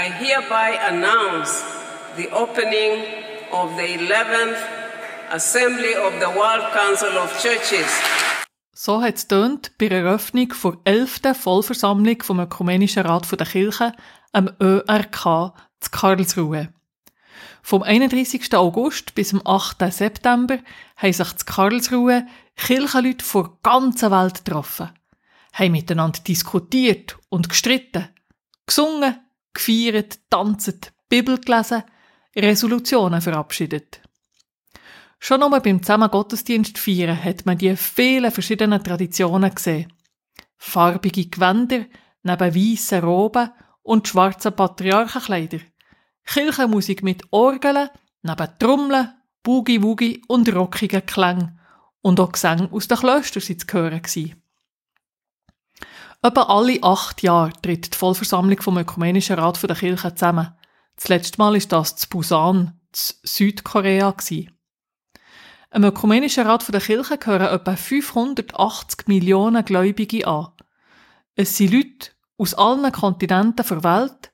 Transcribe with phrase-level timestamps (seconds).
[0.00, 1.62] I hereby announce
[2.16, 3.04] the opening
[3.52, 4.56] of the 11th
[5.30, 7.86] Assembly of the World Council of Churches.
[8.72, 11.20] So hat es bei der Eröffnung der 11.
[11.38, 13.92] Vollversammlung vom Ökumenischen Rat der Kirche,
[14.32, 16.72] am ÖRK, zu Karlsruhe.
[17.62, 18.54] Vom 31.
[18.54, 19.92] August bis zum 8.
[19.92, 20.60] September
[20.96, 22.26] haben sich zu Karlsruhe
[22.56, 24.92] Kirchenleute vor der ganzen Welt getroffen,
[25.52, 28.08] haben miteinander diskutiert und gestritten,
[28.64, 29.18] gesungen,
[29.52, 31.82] gefeiert, tanzt, Bibel gelesen,
[32.36, 34.00] Resolutionen verabschiedet.
[35.18, 39.92] Schon nur beim zusammen Gottesdienst feiern hat man die vielen verschiedenen Traditionen gesehen.
[40.56, 41.84] Farbige Gewänder
[42.22, 43.50] neben weißen Roben
[43.82, 45.58] und schwarzen Patriarchenkleider.
[46.24, 47.88] Kirchenmusik mit Orgeln,
[48.22, 51.58] neben Trommeln, Boogie-Woogie und rockigen Klängen.
[52.02, 54.39] Und auch Gesänge aus den Klöstern waren zu hören.
[56.22, 60.52] Etwa alle acht Jahre tritt die Vollversammlung vom Ökumenischen Rat der Kirche zusammen.
[60.96, 64.14] Das letzte Mal war das zu Busan, zu Südkorea.
[65.72, 70.48] Im Ökumenischen Rat der Kirche gehören etwa 580 Millionen Gläubige an.
[71.36, 74.30] Es sind Leute aus allen Kontinenten der Welt,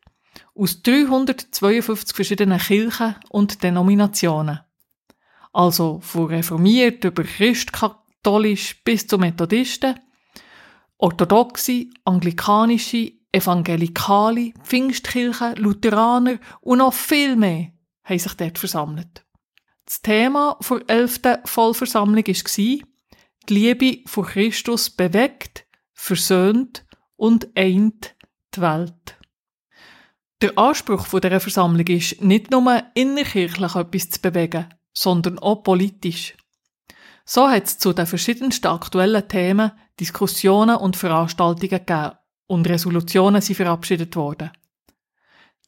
[0.56, 4.58] aus 352 verschiedenen Kirchen und Denominationen.
[5.52, 10.00] Also von reformiert über christkatholisch bis zu Methodisten,
[10.98, 17.72] orthodoxe, anglikanische, evangelikale, Pfingstkirchen, Lutheraner und noch viel mehr
[18.04, 19.24] haben sich dort versammelt.
[19.84, 21.20] Das Thema der 11.
[21.44, 22.34] Vollversammlung war,
[23.48, 26.84] die Liebe von Christus bewegt, versöhnt
[27.16, 28.14] und eint
[28.54, 29.16] die Welt.
[30.42, 36.34] Der Anspruch dieser Versammlung ist, nicht nur innerkirchlich etwas zu bewegen, sondern auch politisch.
[37.28, 42.12] So hat es zu den verschiedensten aktuellen Themen Diskussionen und Veranstaltungen gegeben
[42.46, 44.52] und Resolutionen sind verabschiedet worden.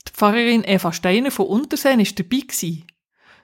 [0.06, 2.86] Die Pfarrerin Eva Steiner von Unterseen war dabei.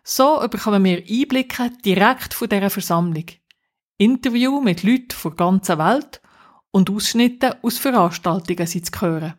[0.05, 3.27] So bekommen wir Einblicke direkt von dieser Versammlung.
[3.99, 6.21] Interview mit Leuten von der ganzen Welt
[6.71, 9.35] und Ausschnitte aus Veranstaltungen sind zu hören.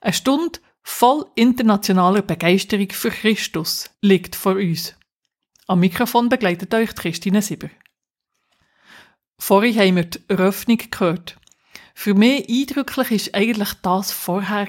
[0.00, 4.94] Eine Stunde voll internationaler Begeisterung für Christus liegt vor uns.
[5.68, 7.70] Am Mikrofon begleitet euch Christine Sieber.
[9.44, 11.36] Vorhin haben wir die Eröffnung gehört.
[11.94, 14.68] Für mich eindrücklich war eigentlich das vorher.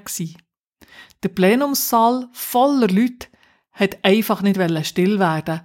[1.22, 3.28] Der Plenumssaal voller Leute
[3.72, 5.62] hat einfach nicht still werden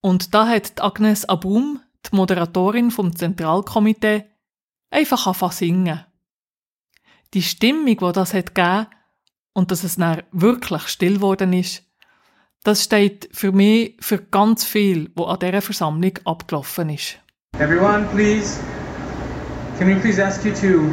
[0.00, 4.24] und da hat Agnes Abum, die Moderatorin vom Zentralkomitee,
[4.90, 6.04] einfach anfangen singen.
[7.34, 8.88] Die Stimmung, die das hat gegeben
[9.52, 11.84] und dass es dann wirklich still geworden ist,
[12.64, 17.20] das steht für mich für ganz viel, was an dieser Versammlung abgelaufen ist.
[17.54, 18.56] Everyone, please,
[19.78, 20.90] can we please ask you to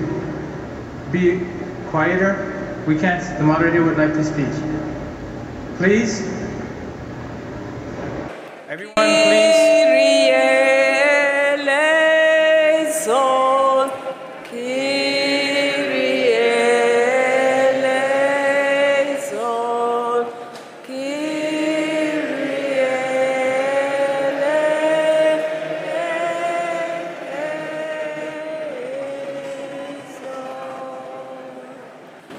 [1.11, 1.45] be
[1.91, 2.83] quieter?
[2.87, 4.49] We can't, the moderator would like to speak.
[5.77, 6.21] Please.
[8.67, 9.55] Everyone, please.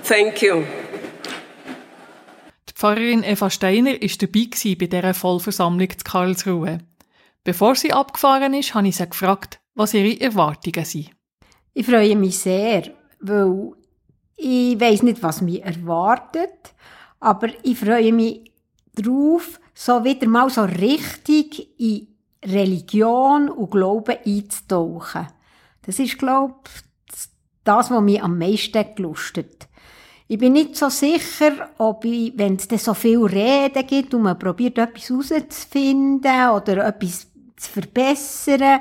[0.09, 0.62] Thank you.
[2.69, 6.78] Die Pfarrerin Eva Steiner war dabei bei dieser Vollversammlung zu Karlsruhe.
[7.43, 11.11] Bevor sie abgefahren ist, habe ich sie gefragt, was ihre Erwartungen sind.
[11.75, 12.84] Ich freue mich sehr,
[13.19, 13.72] weil
[14.37, 16.75] ich weiß nicht, was mich erwartet,
[17.19, 18.53] aber ich freue mich
[18.95, 22.06] darauf, so wieder mal so richtig in
[22.45, 25.27] Religion und Glauben einzutauchen.
[25.83, 27.28] Das ist, glaube ich,
[27.65, 29.66] das, was mich am meisten gelustet.
[30.29, 34.39] Ich bin nicht so sicher, ob ich, wenn es so viel Reden gibt und man
[34.39, 38.81] probiert, etwas herauszufinden oder etwas zu verbessern,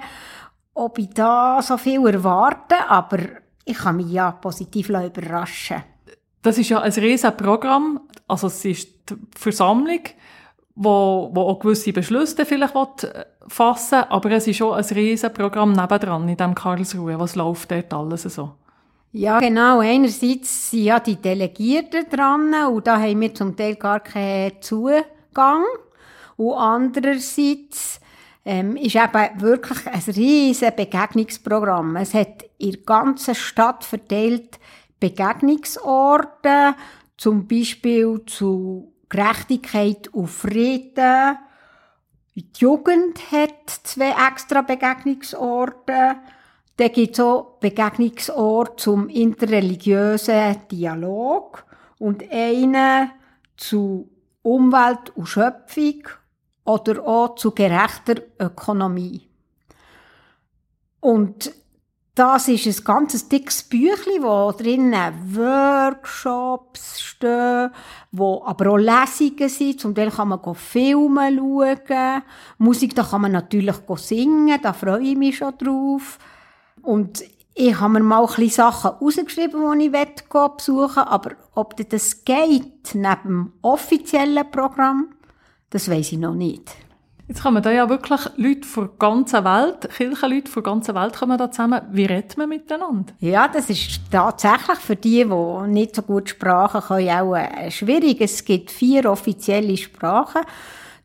[0.74, 3.20] ob ich da so viel erwarte, aber
[3.64, 5.84] ich kann mich ja positiv überraschen.
[6.42, 10.02] Das ist ja ein riesiges Programm, also es ist die Versammlung,
[10.76, 12.74] wo, wo auch gewisse Beschlüsse vielleicht
[13.48, 17.20] fassen will, aber es ist auch ein riesiges Programm nebendran in diesem Karlsruhe.
[17.20, 18.54] Was läuft dort alles so?
[19.18, 19.80] Ja, genau.
[19.80, 25.64] Einerseits sind ja die Delegierten dran und da haben wir zum Teil gar keinen Zugang.
[26.36, 28.02] Und andererseits
[28.44, 31.96] ähm, ist eben wirklich ein riesiges Begegnungsprogramm.
[31.96, 34.60] Es hat in der ganzen Stadt verteilt
[35.00, 36.76] Begegnungsorte,
[37.16, 41.38] zum Beispiel zu Gerechtigkeit und Frieden.
[42.36, 46.18] Die Jugend hat zwei extra Begegnungsorte.
[46.78, 51.66] Dann gibt es auch Begegnungsort zum interreligiösen Dialog.
[52.00, 53.12] und einen
[53.58, 54.10] zu
[54.42, 56.04] Umwelt und Schöpfung
[56.66, 59.30] oder auch zu gerechter Ökonomie.
[61.00, 61.52] Und
[62.16, 67.72] das ist ein ganz dickes Büchlein, wo drinnen Workshops stehen,
[68.12, 69.82] wo aber auch Lesungen sind.
[69.82, 72.24] Zum Teil kann man Filme schauen.
[72.58, 76.18] Musik, da kann man natürlich singen, da freue ich mich schon drauf.
[76.86, 77.24] Und
[77.54, 79.92] ich habe mir mal ein bisschen Sachen rausgeschrieben, die ich
[80.30, 85.16] besuchen will, aber ob das geht, neben dem offiziellen Programm,
[85.70, 86.76] das weiß ich noch nicht.
[87.28, 91.16] Jetzt kommen da ja wirklich Leute von der ganzen Welt, Kirchenleute von der ganzen Welt
[91.16, 91.82] kommen da zusammen.
[91.92, 93.14] Wie redet man miteinander?
[93.20, 98.22] Ja, das ist tatsächlich für die, die nicht so gut Sprachen können, auch äh, schwierig.
[98.22, 100.42] Es gibt vier offizielle Sprachen.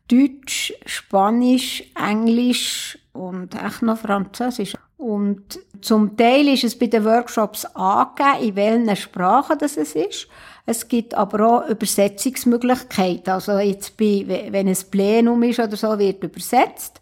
[0.07, 4.75] Deutsch, Spanisch, Englisch und echt noch Französisch.
[4.97, 10.27] Und zum Teil ist es bei den Workshops angegeben, in welchen Sprachen das es ist.
[10.65, 13.33] Es gibt aber auch Übersetzungsmöglichkeiten.
[13.33, 17.01] Also jetzt bei, wenn es Plenum ist oder so, wird übersetzt.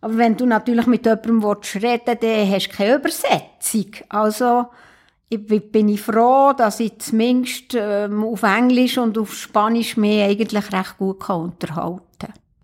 [0.00, 3.90] Aber wenn du natürlich mit jemandem reden willst, dann hast du keine Übersetzung.
[4.08, 4.66] Also,
[5.28, 10.72] ich bin ich froh, dass ich zumindest ähm, auf Englisch und auf Spanisch mich eigentlich
[10.72, 11.52] recht gut kann.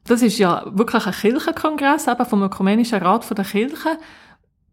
[0.07, 3.99] Das ist ja wirklich ein Kirchenkongress, eben vom Ökumenischen Rat der Kirchen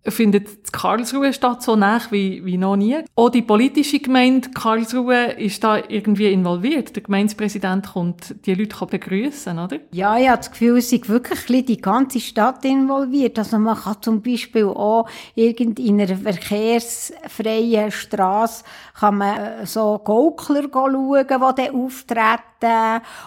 [0.05, 2.97] findet Karlsruhe statt, so nach wie, wie noch nie.
[3.15, 6.95] Auch die politische Gemeinde Karlsruhe ist da irgendwie involviert.
[6.95, 9.77] Der Gemeindepräsident kommt die Leute begrüßen, oder?
[9.91, 13.39] Ja, ich habe das Gefühl, es ist wirklich die ganze Stadt involviert.
[13.39, 18.63] Also man kann zum Beispiel auch in einer verkehrsfreien Straße
[18.99, 22.52] kann man äh, so Gaukler schauen, die dann auftreten.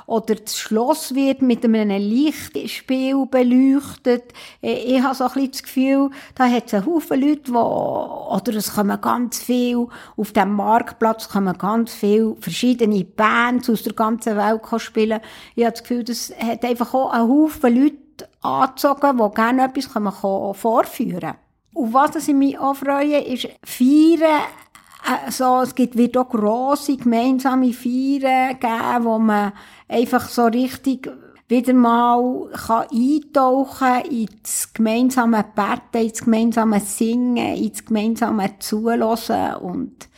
[0.06, 4.32] Oder das Schloss wird mit einem Lichtspiel beleuchtet.
[4.60, 8.54] Ich habe so ein bisschen das Gefühl, da hat es einen Haufen Leute, die, oder
[8.54, 9.86] es kommen ganz viel,
[10.16, 15.20] auf dem Marktplatz kommen ganz viele verschiedene Bands aus der ganzen Welt spielen.
[15.54, 20.58] Ich habe das Gefühl, das hat einfach auch einen Haufen Leute angezogen, die gerne etwas
[20.58, 21.34] vorführen können.
[21.74, 24.40] Und was ich mich auch freue, ist Feiern
[25.06, 29.52] also, es gibt, wird auch grosse gemeinsame Feiern geben, wo man
[29.88, 31.08] einfach so richtig
[31.48, 40.08] wieder mal kann eintauchen ins gemeinsame Beten, ins gemeinsame Singen, ins gemeinsame Zulassen und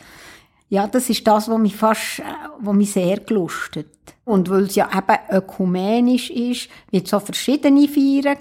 [0.70, 2.22] ja, das ist das, was mich fast,
[2.60, 3.88] was mich sehr gelustet.
[4.24, 8.36] Und weil es ja eben ökumenisch ist, wird es so verschiedene Feiern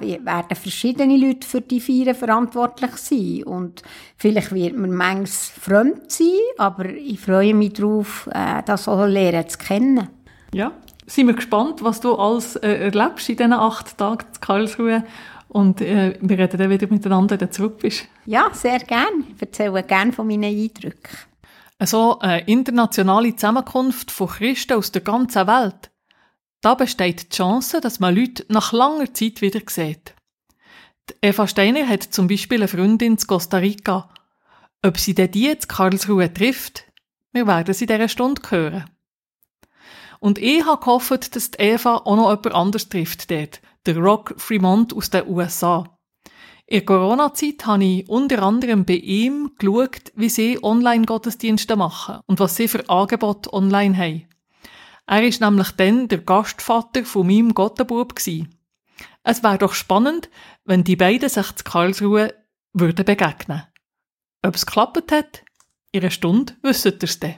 [0.00, 0.24] geben.
[0.24, 3.42] Werden verschiedene Leute für die Feiern verantwortlich sein.
[3.44, 3.82] Und
[4.16, 9.46] vielleicht wird man manchmal fremd sein, aber ich freue mich darauf, äh, das auch lernen
[9.46, 10.08] zu kennen.
[10.54, 10.72] Ja,
[11.06, 15.04] sind wir gespannt, was du alles äh, erlebst in diesen acht Tagen in Karlsruhe.
[15.48, 18.06] Und äh, wir reden dann wieder miteinander, wenn du zurück bist.
[18.24, 19.24] Ja, sehr gerne.
[19.34, 21.16] Ich erzähle gerne von meinen Eindrücken.
[21.84, 25.90] So eine internationale Zusammenkunft von Christen aus der ganzen Welt.
[26.62, 30.14] Da besteht die Chance, dass man Leute nach langer Zeit wieder sieht.
[31.10, 34.08] Die Eva Steiner hat zum Beispiel eine Freundin in Costa Rica.
[34.82, 36.84] Ob sie denn die zu Karlsruhe trifft,
[37.32, 38.90] wir werden sie in dieser Stunde hören.
[40.18, 44.34] Und ich habe gehofft, dass die Eva auch noch jemand anders trifft dort, der Rock
[44.38, 45.95] Fremont aus den USA.
[46.68, 52.56] In Corona-Zeit habe ich unter anderem bei ihm geschaut, wie sie Online-Gottesdienste machen und was
[52.56, 54.28] sie für Angebote online haben.
[55.06, 58.14] Er ist nämlich dann der Gastvater von meinem Gottenbub
[59.22, 60.28] Es wäre doch spannend,
[60.64, 62.34] wenn die beiden sich zu Karlsruhe
[62.72, 63.62] würden begegnen.
[64.42, 65.44] Ob es geklappt hat?
[65.92, 67.36] In einer Stunde wisst ihr es dann.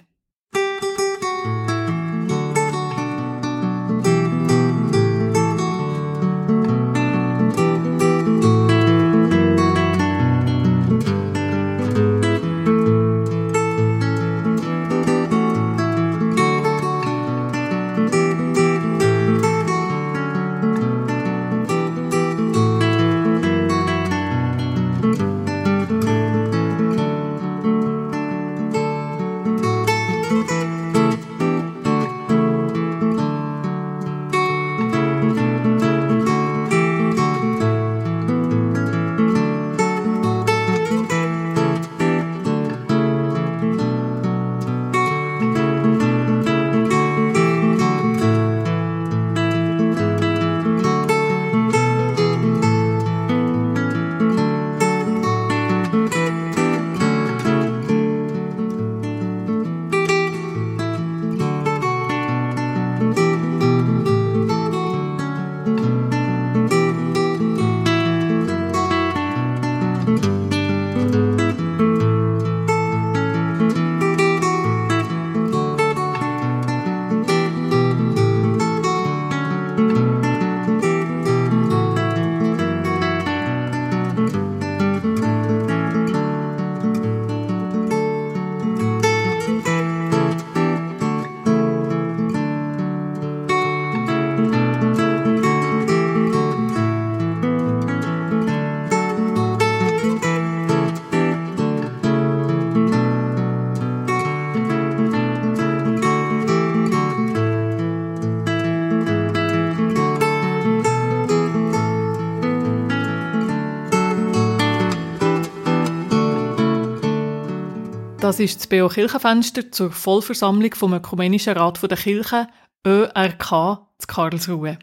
[118.38, 122.46] Das ist das BO Kirchenfenster zur Vollversammlung vom Ökumenischen Rat der Kirchen
[122.86, 124.78] ÖRK zu Karlsruhe.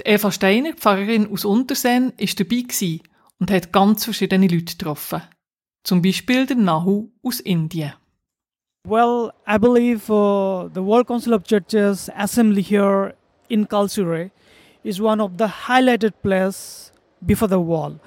[0.00, 3.02] Die Eva Steiner, Pfarrerin aus Untersen, war dabei gewesen
[3.38, 5.22] und hat ganz verschiedene Leute getroffen.
[5.84, 7.92] Zum Beispiel den Nahu aus Indien.
[8.88, 13.14] Well, I believe uh, the World Council of Churches assembly here
[13.46, 14.32] in Karlsruhe
[14.82, 16.90] is one of the highlighted place
[17.24, 18.00] before the wall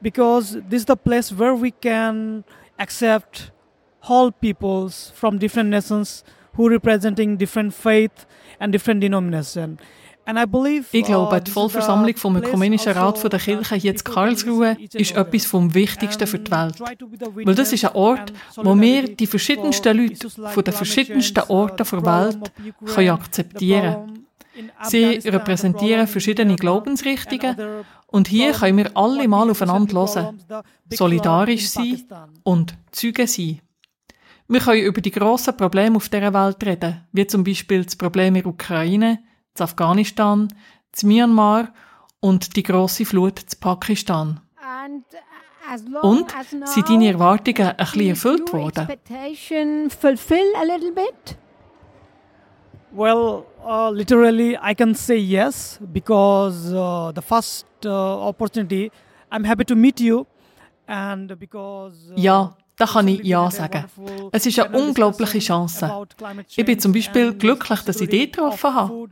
[0.00, 2.44] because this is the place where we can
[2.78, 3.50] accept
[4.08, 6.24] all peoples from different nations
[6.56, 8.26] who representing different faith
[8.58, 9.78] and different denomination.
[10.28, 13.80] And I believe, Ich glaube, uh, die Vollversammlung vom Ökumenischen Rat also der Kirchen that
[13.80, 16.80] hier in Karlsruhe ist etwas vom Wichtigsten für die Welt.
[16.80, 21.76] Weil das ist ein Ort, wo wir die verschiedensten Leute von den verschiedensten uh, Orten
[21.76, 22.52] der Welt
[22.92, 24.26] können akzeptieren.
[24.56, 30.40] in Sie repräsentieren verschiedene Glaubensrichtungen und hier können wir alle mal aufeinander hören,
[30.90, 32.02] solidarisch sein
[32.42, 33.60] und Zeugen sein.
[34.48, 38.36] Wir können über die grossen Probleme auf dieser Welt reden, wie zum Beispiel das Problem
[38.36, 39.18] in der Ukraine,
[39.56, 40.48] in Afghanistan,
[41.02, 41.72] in Myanmar
[42.20, 44.40] und die grosse Flut in Pakistan.
[44.62, 45.04] And
[45.68, 46.34] as long Und
[46.64, 48.88] sind deine Erwartungen ein bisschen is erfüllt worden?
[52.92, 58.90] Well, uh, literally, I can say yes because uh, the first uh, opportunity,
[59.30, 60.24] I'm happy to meet you,
[60.86, 63.84] and because uh, Ja, da kann ich Ja sagen.
[64.32, 66.06] Es ist eine unglaubliche Chance.
[66.56, 69.08] Ich bin zum Beispiel glücklich, dass ich dich security getroffen of habe.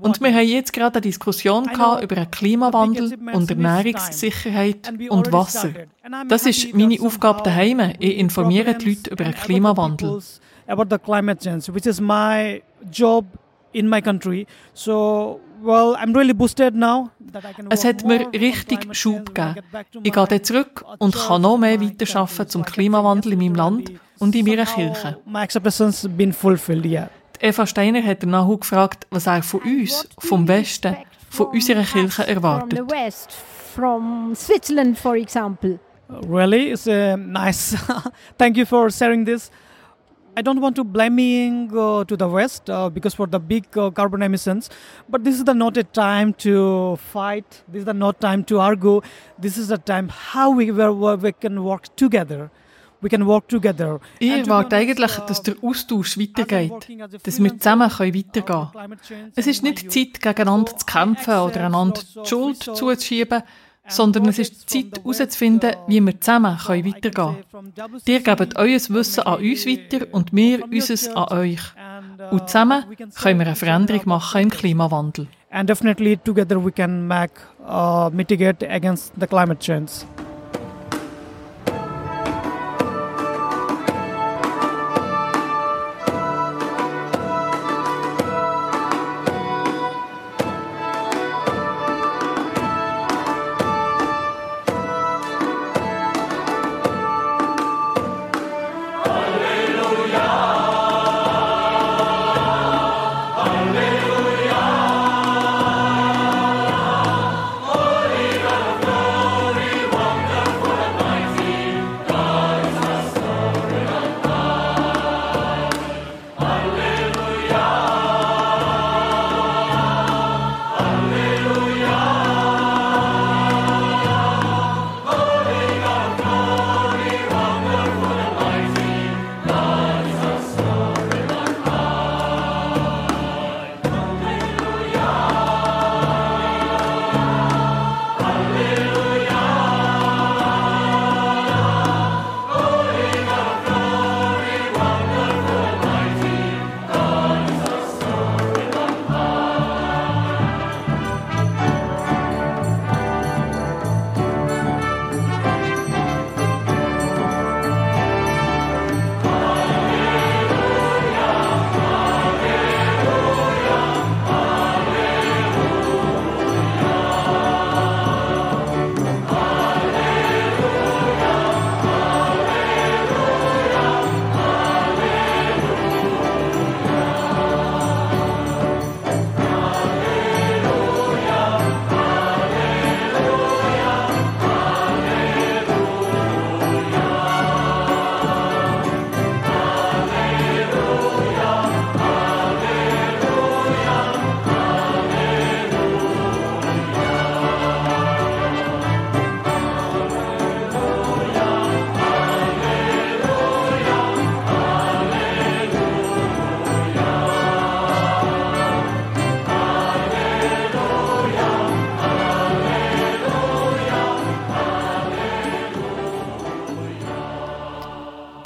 [0.00, 5.70] Und wir haben jetzt gerade eine Diskussion gehabt über den Klimawandel und Ernährungssicherheit und Wasser.
[6.28, 7.92] Das ist meine Aufgabe daheim.
[7.98, 10.08] Ich informiere die Leute über den Klimawandel.
[10.08, 13.26] peoples, About the climate change, which is my job
[13.72, 14.46] in my country.
[14.72, 19.60] So, well, I'm really boosted now that I can Es hat mir richtig Schub gegeben.
[20.02, 24.34] Ich gehe dann zurück und kann noch mehr weiterarbeiten zum Klimawandel in meinem Land und
[24.34, 25.18] in meiner Kirche.
[26.66, 26.98] Die
[27.40, 30.96] Eva Steiner hat Nahu gefragt, was er von uns, vom Westen,
[31.30, 32.78] von unserer Kirche erwartet.
[32.78, 33.32] From the West,
[33.74, 35.78] from Switzerland, for example.
[36.08, 37.76] Really, it's uh, nice.
[38.38, 39.50] Thank you for sharing this.
[40.36, 43.90] I don't want to blaming uh, to the West uh, because for the big uh,
[43.90, 44.68] carbon emissions,
[45.08, 47.62] but this is the not a time to fight.
[47.68, 49.00] This is the not time to argue.
[49.38, 52.50] This is the time how we where, where we can work together.
[53.00, 54.00] We can work together.
[54.18, 56.72] Ich honest, eigentlich, uh, dass der Austausch weitergeht,
[57.22, 59.32] dass wir zusammen können uh, weitergehen können.
[59.36, 59.92] Es ist nicht.
[59.92, 63.42] Zeit, gegeneinander zu kämpfen oder einander die Schuld zuzuschieben,
[63.88, 67.72] sondern es ist Zeit herauszufinden, wie wir zusammen können weitergehen können.
[68.06, 71.60] Ihr gebt euer Wissen an uns weiter und wir unseres an euch.
[71.76, 72.84] uh, Und zusammen
[73.20, 74.50] können wir eine Veränderung machen im.
[74.50, 75.26] Klimawandel.
[75.50, 77.34] And definitely together we can make
[77.66, 80.04] uh, mitigate against the climate change.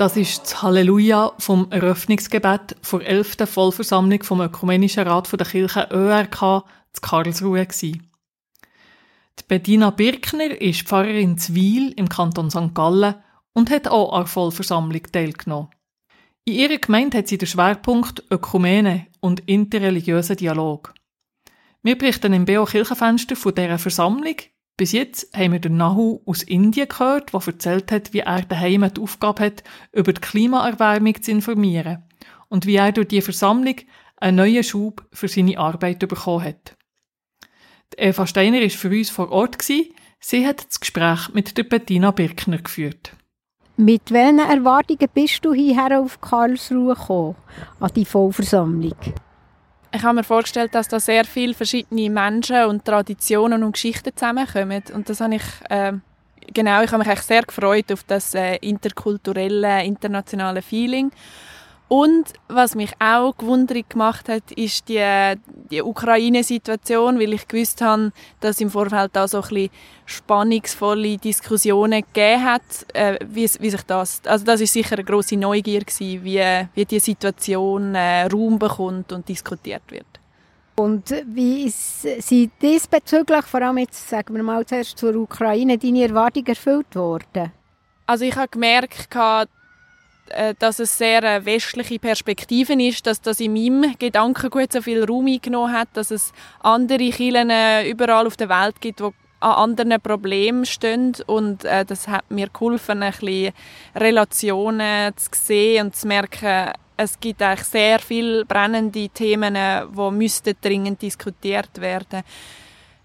[0.09, 3.37] Das ist das Halleluja vom Eröffnungsgebet vor 11.
[3.45, 7.69] Vollversammlung vom Ökumenischen Rat der Kirche ÖRK zu Karlsruhe.
[7.83, 8.01] Die
[9.47, 12.75] Bettina Birkner ist Pfarrerin Zwil im Kanton St.
[12.75, 13.17] Gallen
[13.53, 15.69] und hat auch an der Vollversammlung teilgenommen.
[16.47, 20.95] In ihrer Gemeinde hat sie den Schwerpunkt Ökumene und interreligiösen Dialog.
[21.83, 24.37] Wir berichten im BO Kirchenfenster von dieser Versammlung,
[24.79, 28.89] bis jetzt haben wir den Nahu aus Indien gehört, der erzählt hat, wie er daheim
[28.95, 32.05] die Aufgabe hat, über die Klimaerwärmung zu informieren
[32.49, 33.75] und wie er durch die Versammlung
[34.17, 36.77] einen neuen Schub für seine Arbeit bekommen hat.
[37.93, 39.61] Die Eva Steiner war für uns vor Ort.
[39.63, 43.13] Sie hat das Gespräch mit der Bettina Birkner geführt.
[43.77, 47.37] Mit welchen Erwartungen bist du hierher auf Karlsruhe gekommen,
[47.81, 48.97] an die Vollversammlung?
[49.93, 54.83] Ich habe mir vorgestellt, dass da sehr viele verschiedene Menschen und Traditionen und Geschichten zusammenkommen.
[54.93, 55.93] Und das habe ich, äh,
[56.53, 61.11] genau, ich habe mich sehr gefreut auf das äh, interkulturelle, internationale Feeling.
[61.89, 65.35] Und was mich auch gewundert gemacht hat, ist die,
[65.71, 69.71] die Ukraine-Situation, weil ich gewusst habe, dass im Vorfeld da so ein bisschen
[70.05, 75.37] spannungsvolle Diskussionen gegeben hat, äh, wie, wie sich das, also das ist sicher eine große
[75.37, 80.07] Neugier gewesen, wie, wie die Situation äh, Raum bekommt und diskutiert wird.
[80.77, 86.47] Und wie sind diesbezüglich, vor allem jetzt, sagen wir mal zuerst zur Ukraine, deine Erwartungen
[86.47, 87.51] erfüllt worden?
[88.07, 89.11] Also ich habe gemerkt,
[90.59, 95.27] dass es sehr eine westliche Perspektive ist, dass das in meinem Gedankengut so viel Raum
[95.27, 99.11] eingenommen hat, dass es andere Kirchen äh, überall auf der Welt gibt, die
[99.41, 103.53] an anderen Problemen stehen und äh, das hat mir geholfen, ein bisschen
[103.95, 110.57] Relationen zu sehen und zu merken, es gibt eigentlich sehr viele brennende Themen, die müssten
[110.61, 112.23] dringend diskutiert werden.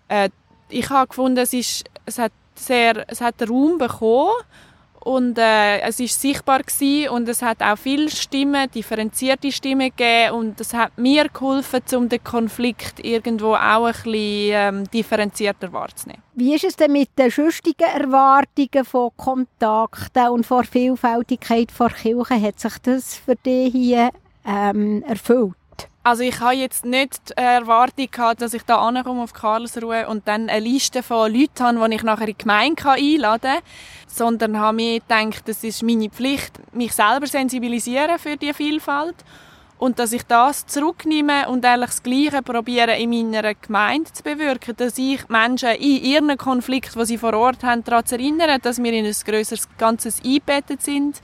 [0.08, 0.30] Äh,
[0.70, 4.32] ich habe gefunden, es, ist, es hat sehr, es hat Raum bekommen
[5.04, 10.36] und äh, es ist sichtbar gewesen und es hat auch viele Stimmen, differenzierte Stimmen gegeben
[10.36, 16.24] und das hat mir geholfen, um den Konflikt irgendwo auch ein bisschen ähm, differenzierter wahrzunehmen.
[16.36, 22.42] Wie ist es denn mit den sonstigen Erwartungen von Kontakten und von Vielfältigkeit von Kirchen?
[22.42, 24.10] Hat sich das für dich hier
[24.46, 25.54] ähm, erfüllt?
[26.06, 30.28] Also ich habe jetzt nicht die Erwartung gehabt, dass ich da ankomme auf Karlsruhe und
[30.28, 33.64] dann eine Liste von Leuten habe, die ich nachher in die Gemeinde einladen kann,
[34.08, 39.16] sondern habe mir gedacht, das ist meine Pflicht, mich selber sensibilisieren für die Vielfalt
[39.78, 44.76] und dass ich das zurücknehme und eigentlich das Gleiche probiere in meiner Gemeinde zu bewirken,
[44.76, 48.84] dass ich Menschen in ihren Konflikt, die sie vor Ort haben, daran zu erinnern, dass
[48.84, 51.22] wir in ein grösseres Ganzes eingebettet sind,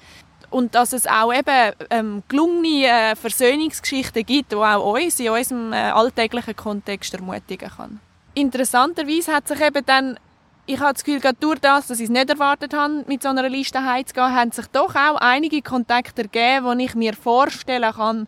[0.50, 5.74] und dass es auch eben ähm, gelungene äh, Versöhnungsgeschichten gibt, die auch uns in unserem
[5.74, 8.00] äh, alltäglichen Kontext ermutigen kann.
[8.34, 10.20] Interessanterweise hat sich eben dann
[10.66, 13.30] ich habe das Gefühl, gerade durch das, dass ich es nicht erwartet habe, mit so
[13.30, 18.28] einer Liste heimzugehen, haben sich doch auch einige Kontakte ergeben, wo ich mir vorstellen kann,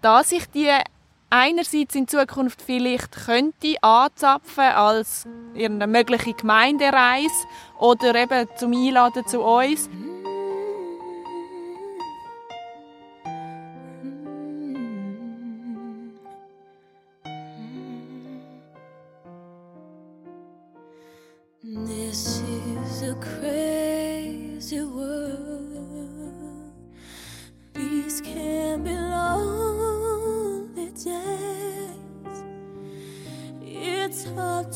[0.00, 0.70] dass ich die
[1.28, 7.34] einerseits in Zukunft vielleicht könnte anzapfen als irgendeine mögliche Gemeindereise
[7.78, 9.90] oder eben zum Einladen zu uns.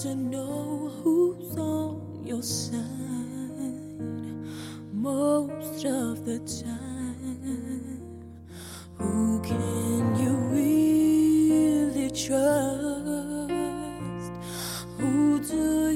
[0.02, 2.78] To know who's on your side
[4.92, 8.00] most of the time.
[8.98, 12.38] Who can you really trust?
[14.98, 15.87] Who do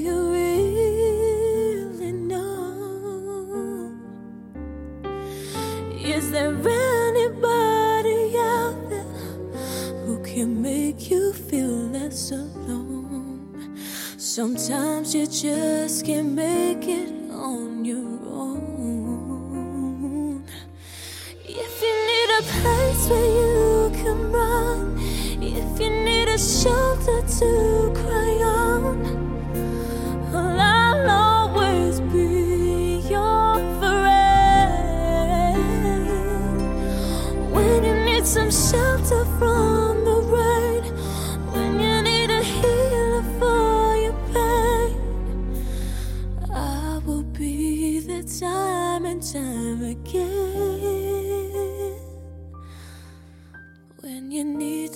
[14.35, 19.63] Sometimes you just can't make it on your own.
[21.45, 24.97] If you need a place where you can run,
[25.39, 28.97] if you need a shelter to cry on,
[30.31, 35.13] well, I'll always be your friend.
[37.53, 39.52] When you need some shelter from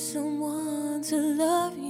[0.07, 1.86] someone to love you,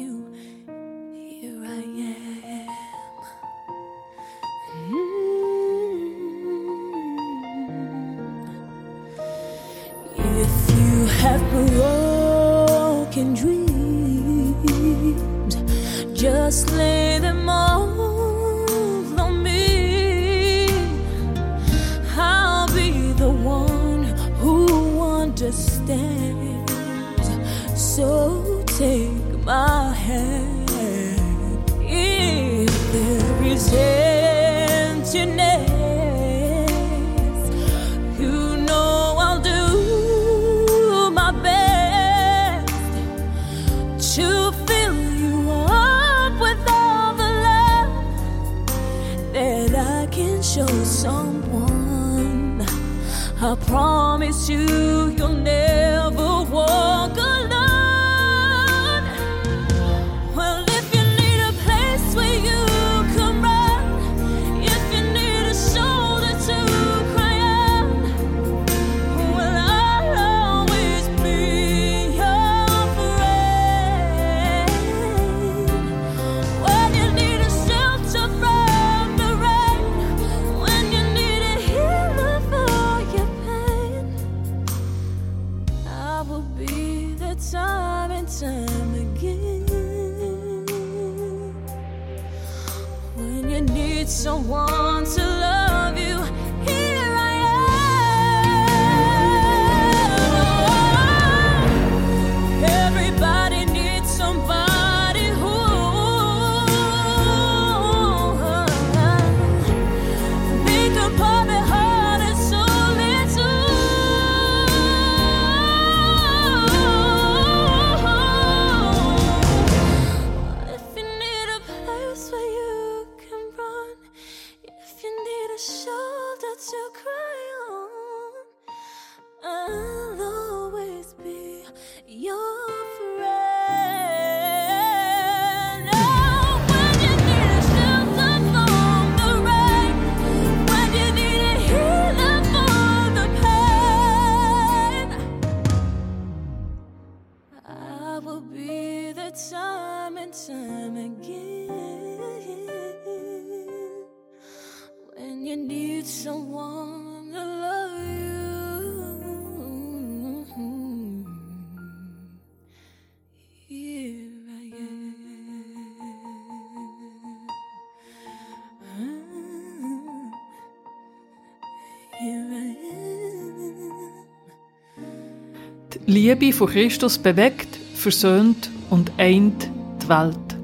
[176.17, 179.69] Liebe von Christus bewegt, versöhnt und eint
[180.01, 180.57] die Welt.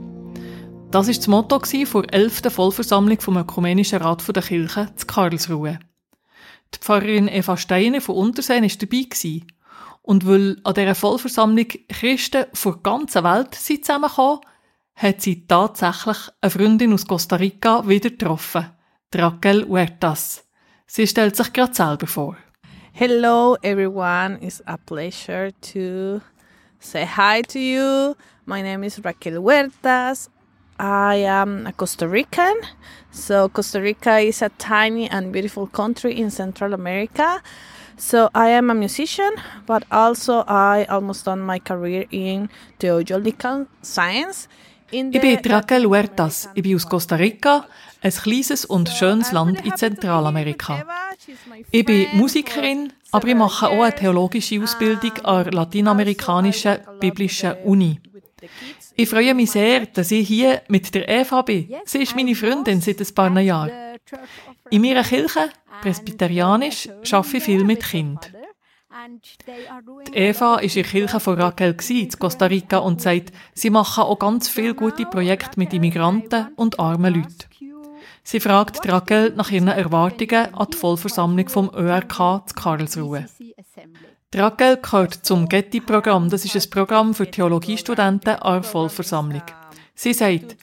[0.89, 2.42] Das war das Motto der 11.
[2.50, 5.78] Vollversammlung vom Ökumenischen Rat der Kirche zu Karlsruhe.
[6.74, 9.42] Die Pfarrerin Eva Steiner von Unterseen war dabei.
[10.02, 14.39] Und weil an dieser Vollversammlung Christen von der ganzen Welt zusammengekommen
[14.96, 18.72] hat sie tatsächlich eine Freundin aus Costa Rica wieder getroffen,
[19.13, 20.48] Raquel Huertas.
[20.88, 22.38] Sie stellt sich gerade selber vor.
[22.96, 24.38] Hello, everyone.
[24.40, 26.22] It's a pleasure to
[26.80, 28.16] say hi to you.
[28.46, 30.30] My name is Raquel Huertas.
[30.78, 32.54] I am a Costa Rican.
[33.10, 37.42] So, Costa Rica is a tiny and beautiful country in Central America.
[37.98, 39.34] So, I am a musician,
[39.66, 44.48] but also I almost done my career in theological science.
[44.94, 46.50] Ich bin Raquel Huertas.
[46.54, 47.66] Ich bin aus Costa Rica,
[48.02, 50.86] ein kleines und schönes Land in Zentralamerika.
[51.72, 58.00] Ich bin Musikerin, aber ich mache auch eine theologische Ausbildung an der lateinamerikanischen biblischen Uni.
[58.96, 61.74] Ich freue mich sehr, dass ich hier mit der Eva bin.
[61.86, 63.72] Sie ist meine Freundin seit ein paar Jahren.
[64.70, 65.50] In meiner Kirche,
[65.82, 68.33] presbyterianisch, arbeite ich viel mit Kindern.
[70.08, 74.04] Die Eva war in der Kirche von Raquel in Costa Rica und sagt, sie machen
[74.04, 77.50] auch ganz viele gute Projekte mit Immigranten und armen Leuten.
[78.24, 83.26] Sie fragt Raquel nach ihren Erwartungen an die Vollversammlung vom ÖRK zu Karlsruhe.
[84.34, 86.30] Raquel gehört zum Getty-Programm.
[86.30, 89.44] Das ist ein Programm für Theologiestudenten an der Vollversammlung.
[89.96, 90.56] Sie sagt,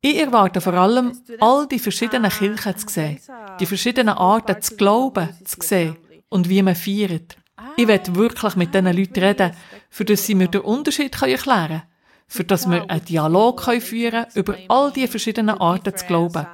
[0.00, 3.20] ich erwarte vor allem, all die verschiedenen Kirchen zu sehen,
[3.60, 5.96] die verschiedenen Arten zu glauben, zu sehen
[6.28, 7.36] und wie man feiert.
[7.76, 9.52] Ich will wirklich mit diesen Leuten reden,
[9.90, 11.82] für dass sie mir den Unterschied erklären können,
[12.26, 16.46] für dass wir einen Dialog führen können über all die verschiedenen Arten zu glauben.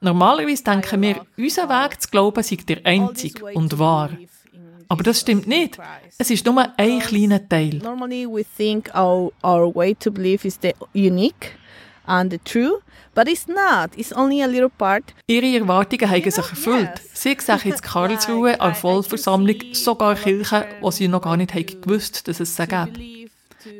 [0.00, 4.10] Normalerweise denken wir, unser Weg zu glauben sei der einzige und wahr.
[4.88, 5.78] Aber das stimmt nicht.
[6.18, 7.76] Es ist nur ein kleiner Teil.
[7.76, 11.59] Normally, we think our, our way to believe is the unique
[12.06, 12.80] and true,
[13.14, 13.90] but it's not.
[13.96, 15.14] It's only a little part.
[15.26, 16.90] Ihre Erwartungen haben sich erfüllt.
[17.12, 22.28] Sie sehen jetzt Karlsruhe an Vollversammlung sogar Kirchen, die sie noch gar nicht haben gewusst
[22.28, 22.98] dass es sie gibt.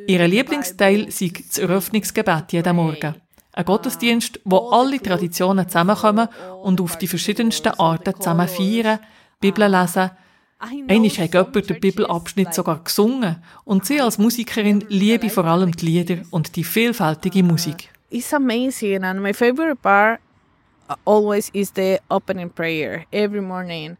[0.06, 3.14] Ihr Lieblingsteil sei das Eröffnungsgebet jeden Morgen.
[3.52, 6.28] Ein Gottesdienst, wo alle Traditionen zusammenkommen
[6.62, 9.00] und auf die verschiedensten Arten zusammen feiern,
[9.40, 10.11] Bibel lesen.
[10.59, 15.87] Einmal hat jemand den Bibelabschnitt sogar gesungen und sie als Musikerin liebe vor allem die
[15.87, 17.89] Lieder und die vielfältige Musik.
[18.11, 20.20] It's amazing, and my favorite part
[20.88, 23.99] uh, always is the opening prayer every morning.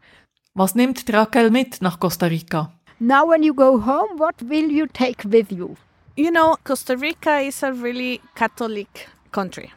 [0.53, 2.71] Was nimmt die Raquel mit nach Costa Rica?
[2.99, 5.77] Now when you go home, what will you take with you?
[6.17, 9.71] You know, Costa Rica is a really Catholic country.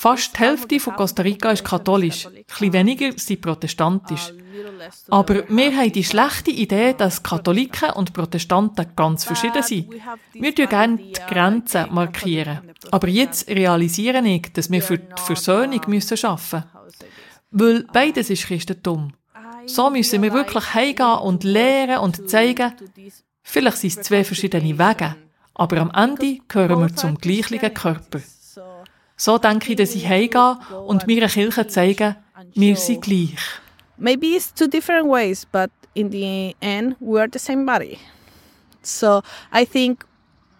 [0.00, 4.32] Fast die Hälfte von Costa Rica ist katholisch, bisschen weniger sind protestantisch.
[5.08, 9.92] Aber wir haben die schlechte Idee, dass Katholiken und Protestanten ganz verschieden sind.
[10.34, 12.60] Wir tun gerne die Grenzen markieren.
[12.92, 16.64] Aber jetzt realisiere ich, dass wir für die Versöhnung arbeiten müssen.
[17.50, 19.12] Weil beides ist Christentum.
[19.66, 22.72] So müssen wir wirklich heimgehen und lehren und zeigen,
[23.42, 25.16] vielleicht sind es zwei verschiedene Wege,
[25.54, 28.20] aber am Ende gehören wir zum gleichen Körper.
[29.20, 32.14] So denke ich, dass ich heimgehe und mir eine Kirche zeigen,
[32.54, 33.34] wir sind gleich.
[33.96, 37.98] Maybe it's two different ways, but in the end, we are the same body.
[38.80, 40.06] So I think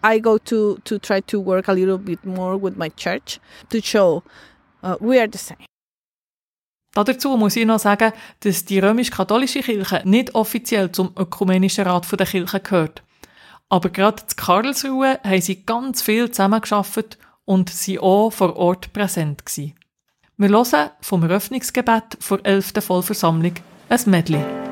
[0.03, 3.81] I go to, to try to work a little bit more with my church to
[3.81, 4.23] show
[4.83, 5.65] uh, we are the same.
[6.93, 12.25] Dazu muss ich noch sagen, dass die römisch-katholische Kirche nicht offiziell zum Ökumenischen Rat der
[12.25, 13.03] Kirche gehört.
[13.69, 17.17] Aber gerade zu Karlsruhe haben sie ganz viel zusammengearbeitet
[17.49, 19.73] und sie auch vor Ort präsent gewesen.
[20.37, 22.73] Wir hören vom Eröffnungsgebet vor 11.
[22.79, 23.53] Vollversammlung
[23.89, 24.68] ein Medley.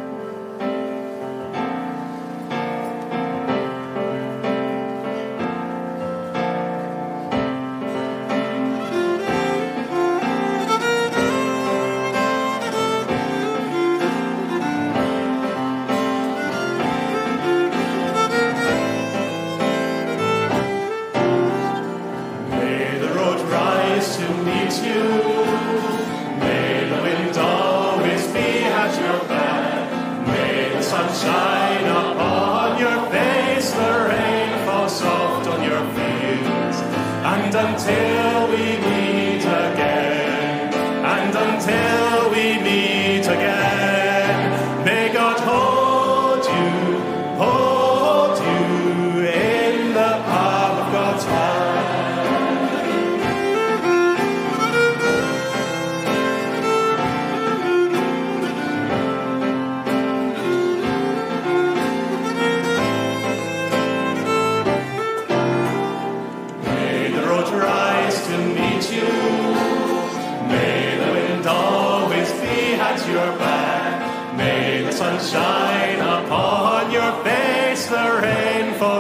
[37.60, 39.07] Until we meet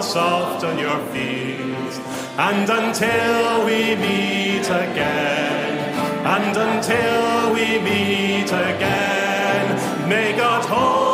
[0.07, 1.99] soft on your fields.
[2.37, 5.77] And until we meet again,
[6.25, 11.06] and until we meet again, may God hold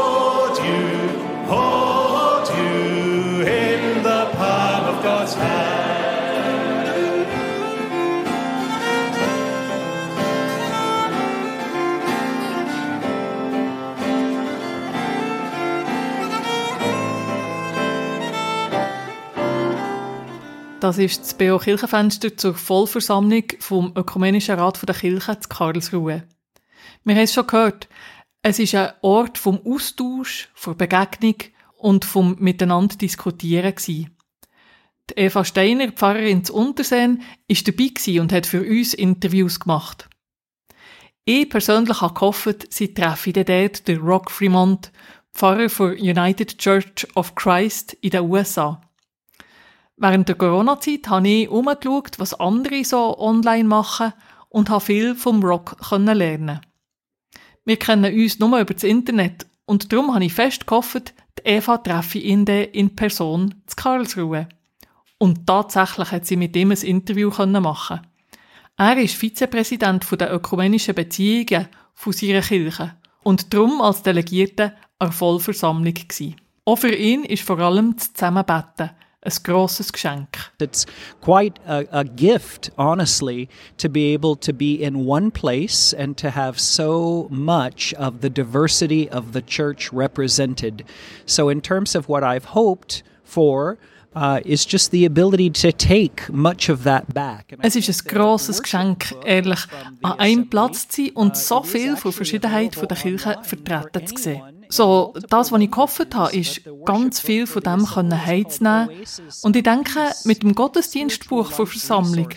[20.83, 26.27] Das ist das BO Kirchenfenster zur Vollversammlung vom Ökumenischen Rat der Kirche zu Karlsruhe.
[27.05, 27.87] Wir haben es schon gehört.
[28.41, 31.35] Es ist ein Ort vom Austausch, von Begegnung
[31.77, 34.09] und vom Miteinander diskutieren gsi.
[35.09, 40.09] Die Eva Steiner, Pfarrerin zu Unterseen, ist dabei und hat für uns Interviews gemacht.
[41.23, 44.91] Ich persönlich habe gehofft, sie treffen dort den Rock Fremont,
[45.33, 48.81] Pfarrer für United Church of Christ in den USA.
[49.97, 54.13] Während der Corona-Zeit habe ich umgeschaut, was andere so online machen
[54.49, 56.61] und habe viel vom Rock lernen.
[57.65, 61.77] Wir kennen uns nur über das Internet und darum habe ich fest gehofft, die Eva
[61.77, 64.49] treffe ich dann in Person zu Karlsruhe.
[65.17, 68.01] Und tatsächlich hat sie mit ihm ein Interview machen.
[68.75, 75.93] Er ist Vizepräsident der ökumenischen Beziehungen von seiner Kirche und darum als Delegierter an Vollversammlung
[75.93, 76.35] gsi.
[76.65, 78.89] Auch für ihn ist vor allem das Zusammenbeten
[79.23, 80.27] ein grosses Geschenk.
[80.59, 80.85] It's
[81.21, 86.29] quite a, a gift, honestly, to be able to be in one place and to
[86.29, 90.83] have so much of the diversity of the church represented.
[91.25, 93.77] So, in terms of what I've hoped for,
[94.15, 97.55] uh, is just the ability to take much of that back.
[97.61, 99.65] Es ist ein grosses Geschenk, ehrlich,
[100.03, 104.07] an einem Platz zu sein und uh, so viel von Verschiedenheit available der Kirche vertreten
[104.07, 104.62] zu sehen.
[104.73, 108.89] So, das, was ich gehofft habe, ist, ganz viel von dem können heimzunehmen.
[109.43, 112.29] Und ich denke, mit dem Gottesdienstbuch für Versammlung,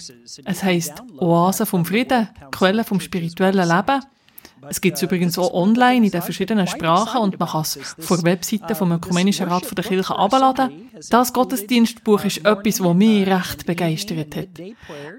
[0.45, 4.03] es heisst Oase vom Frieden, Quelle vom spirituellen Leben,
[4.69, 8.21] es gibt es übrigens auch online in den verschiedenen Sprachen und man kann es von
[8.21, 10.91] der Webseite vom Ökumenischen Rat der Kirche herunterladen.
[11.09, 14.49] Das Gottesdienstbuch ist etwas, das mich recht begeistert hat.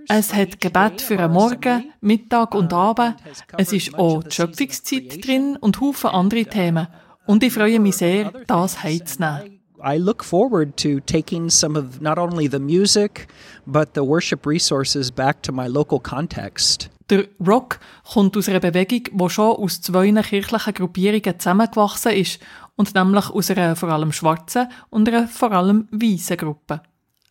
[0.08, 3.16] Es hat Gebet für einen Morgen, Mittag und Abend.
[3.58, 6.88] Es ist auch die Schöpfungszeit drin und Haufen andere Themen.
[7.28, 9.60] Und ich freue mich sehr, das heimzunehmen.
[9.80, 13.28] I look forward to taking some of not only the music,
[13.68, 16.90] but the worship resources back to my local context.
[17.10, 17.80] Der Rock
[18.12, 22.40] kommt aus einer Bewegung, die schon aus zwei kirchlichen Gruppierungen zusammengewachsen ist,
[22.76, 26.82] und nämlich aus einer vor allem schwarzen und einer vor allem weißen Gruppe.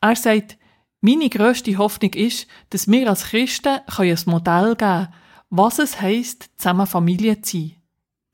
[0.01, 0.57] Er sagt,
[1.01, 5.09] meine grösste Hoffnung ist, dass wir als Christen ein Modell geben können,
[5.51, 7.76] was es heisst, zusammen Familie zu sein,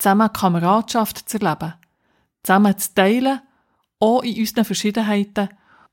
[0.03, 1.75] zusammen Kameradschaft zu erleben,
[2.43, 3.41] zusammen zu teilen,
[4.01, 5.49] auch in unseren Verschiedenheiten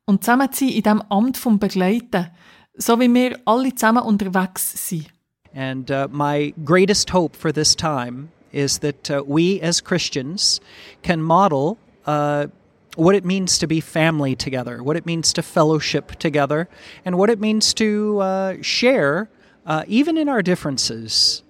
[0.06, 2.28] und zusammen zu sein in Amt vom Begleiten,
[2.76, 5.12] so wie wir alle zusammen unterwegs sind.
[5.54, 10.62] And uh, my greatest hope for this time is that uh, we as Christians
[11.02, 12.48] can model uh,
[12.96, 16.68] what it means to be family together, what it means to fellowship together,
[17.04, 19.30] and what it means to uh, share,
[19.66, 21.44] uh, even in our differences.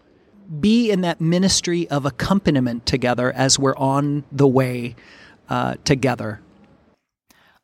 [0.50, 4.96] Be in that ministry of accompaniment together as we're on the way
[5.50, 6.40] uh, together.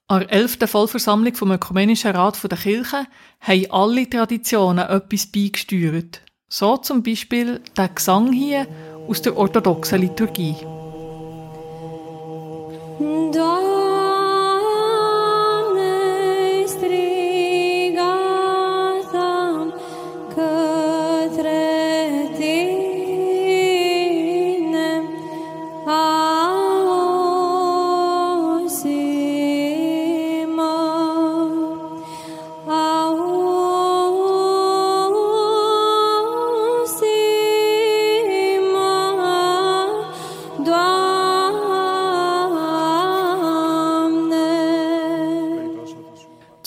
[0.08, 0.67] An der 11.
[0.67, 3.08] Vollversammlung vom Ökumenischen Rat der Kirche
[3.39, 6.21] haben alle Traditionen etwas beigesteuert.
[6.48, 8.67] So zum Beispiel der Gesang hier
[9.08, 10.56] aus der orthodoxen Liturgie.
[13.00, 13.74] Doamne,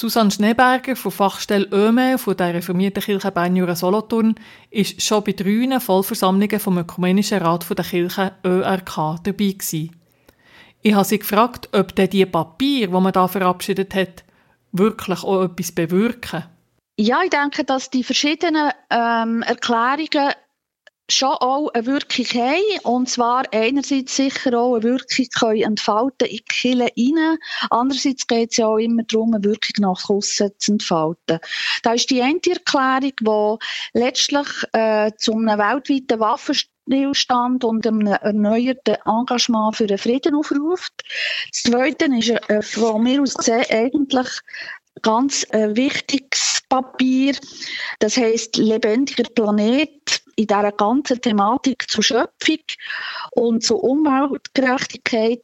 [0.09, 4.37] Susanne Schneeberger von Fachstelle ÖME von der reformierten Kirche Bern Solothurn
[4.71, 9.95] ist schon bei drei Vollversammlungen vom Ökumenischen Rat der Kirche ÖRK dabei gewesen.
[10.81, 14.25] Ich habe sie gefragt, ob denn die Papier, die man da verabschiedet hat,
[14.73, 16.45] wirklich auch etwas bewirken.
[16.97, 20.33] Ja, ich denke, dass die verschiedenen ähm, Erklärungen
[21.11, 22.81] schon auch eine Wirkung haben.
[22.85, 27.39] Und zwar einerseits sicher auch eine Wirkung können entfalten in die Kirche rein.
[27.71, 31.39] Andererseits geht es ja auch immer darum, eine Wirkung nach außen zu entfalten.
[31.83, 38.97] Da ist die eine Erklärung, die letztlich äh, zu einem weltweiten Waffenstillstand und einem erneuerten
[39.07, 40.93] Engagement für den Frieden aufruft.
[41.51, 44.29] Das Zweite ist äh, von mir aus gesehen eigentlich
[45.03, 47.35] ganz äh, wichtiges Papier.
[47.99, 52.59] Das heißt lebendiger Planet in dieser ganzen Thematik zur Schöpfung
[53.33, 55.43] und zur Umweltgerechtigkeit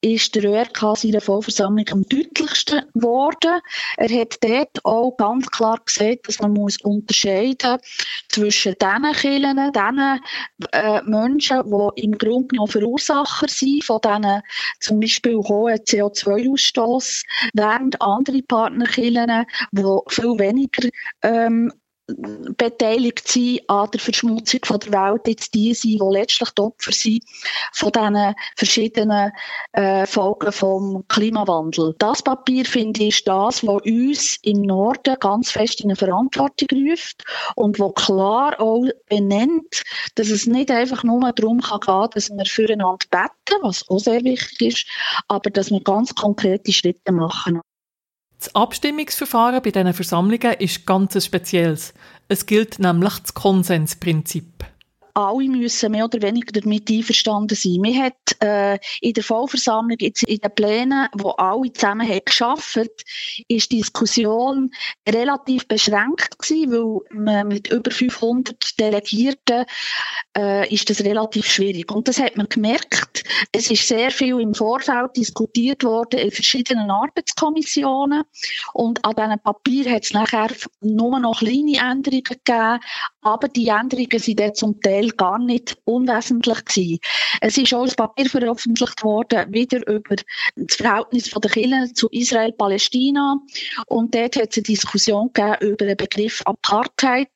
[0.00, 3.60] ist der ÖRK seiner Vollversammlung am deutlichsten geworden.
[3.98, 7.78] Er hat dort auch ganz klar gesagt, dass man muss unterscheiden
[8.28, 10.20] zwischen den Kirchen, den
[10.72, 14.40] äh, Menschen, die im Grunde genommen Verursacher sind von diesen
[14.80, 20.59] zum Beispiel hohen CO2-Ausstoß, während andere Partnerkirchen, die viel weniger
[21.22, 21.72] ähm,
[22.56, 26.92] beteiligt sind an der Verschmutzung von der Welt, jetzt die sind, die letztlich die Opfer
[26.92, 27.24] sind
[27.72, 29.32] von diesen verschiedenen
[29.72, 31.94] äh, Folgen vom Klimawandel.
[31.98, 36.68] Das Papier, finde ich, ist das, was uns im Norden ganz fest in eine Verantwortung
[36.72, 37.24] ruft
[37.56, 39.82] und wo klar auch benennt,
[40.14, 44.22] dass es nicht einfach nur darum kann gehen, dass wir füreinander beten, was auch sehr
[44.24, 44.86] wichtig ist,
[45.28, 47.60] aber dass wir ganz konkrete Schritte machen.
[48.40, 51.92] Das Abstimmungsverfahren bei diesen Versammlungen ist ganz spezielles.
[52.26, 54.64] Es gilt nämlich das Konsensprinzip.
[55.20, 57.78] Alle müssen mehr oder weniger damit einverstanden sein.
[57.82, 63.04] Wir hat äh, in der Vollversammlung, jetzt in den Plänen, wo alle zusammen haben geschafft,
[63.48, 64.70] ist die Diskussion
[65.08, 69.64] relativ beschränkt gewesen, weil man mit über 500 Delegierten
[70.36, 71.90] äh, ist das relativ schwierig.
[71.92, 73.24] Und das hat man gemerkt.
[73.52, 78.24] Es ist sehr viel im Vorfeld diskutiert worden in verschiedenen Arbeitskommissionen
[78.74, 80.50] und an diesem Papier hat es nachher
[80.80, 82.80] nur noch kleine Änderungen gegeben,
[83.22, 86.98] aber die Änderungen sind dann zum Teil Gar nicht unwesentlich gewesen.
[87.40, 90.16] Es ist auch ein Papier veröffentlicht worden, wieder über
[90.56, 93.36] das Verhältnis von der Kirche zu Israel-Palästina.
[93.86, 97.28] Und dort hat es eine Diskussion gegeben über den Begriff Apartheid.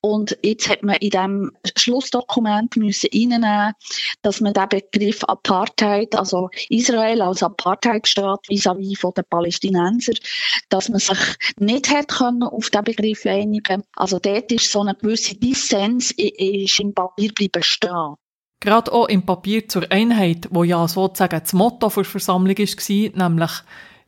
[0.00, 3.72] Und jetzt hat man in diesem Schlussdokument müssen reinnehmen,
[4.22, 10.16] dass man den Begriff Apartheid, also Israel als Apartheidstaat vis-à-vis von den Palästinensern,
[10.68, 11.18] dass man sich
[11.58, 13.82] nicht können auf diesen Begriff einigen.
[13.96, 18.14] Also dort ist so eine gewisse Dissens ist im Papier bleiben stehen.
[18.60, 23.50] Gerade auch im Papier zur Einheit, wo ja sozusagen das Motto der Versammlung war, nämlich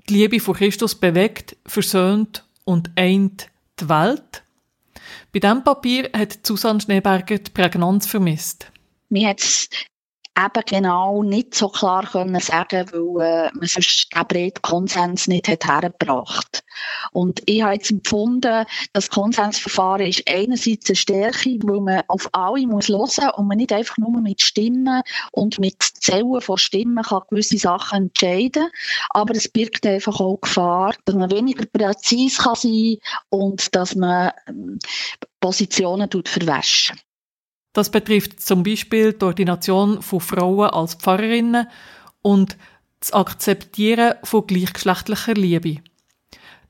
[0.08, 4.42] die Liebe von Christus bewegt, versöhnt und eint die Welt.
[5.32, 8.72] Bei diesem Papier hat Susanne Schneeberger die Prägnanz vermisst.
[9.08, 9.68] Mir hat es
[10.36, 15.48] eben genau nicht so klar können sagen, weil äh, man sonst den breiten Konsens nicht
[15.48, 16.62] hat hergebracht.
[17.12, 22.66] Und ich habe jetzt empfunden, das Konsensverfahren ist einerseits eine Stärke, weil man auf alle
[22.66, 27.22] muss hören und man nicht einfach nur mit Stimmen und mit Zählen von Stimmen kann
[27.30, 28.68] gewisse Sachen entscheiden.
[29.10, 32.96] Aber es birgt einfach auch Gefahr, dass man weniger präzise kann sein
[33.30, 34.78] und dass man ähm,
[35.40, 36.98] Positionen tut verwäschen.
[37.76, 41.68] Das betrifft zum Beispiel die Ordination von Frauen als Pfarrerinnen
[42.22, 42.56] und
[43.00, 45.82] das Akzeptieren von gleichgeschlechtlicher Liebe.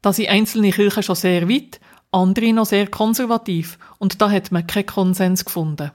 [0.03, 1.79] Da sind einzelne Kirchen schon sehr weit,
[2.11, 5.93] andere noch sehr konservativ und da hat man keinen Konsens gefunden.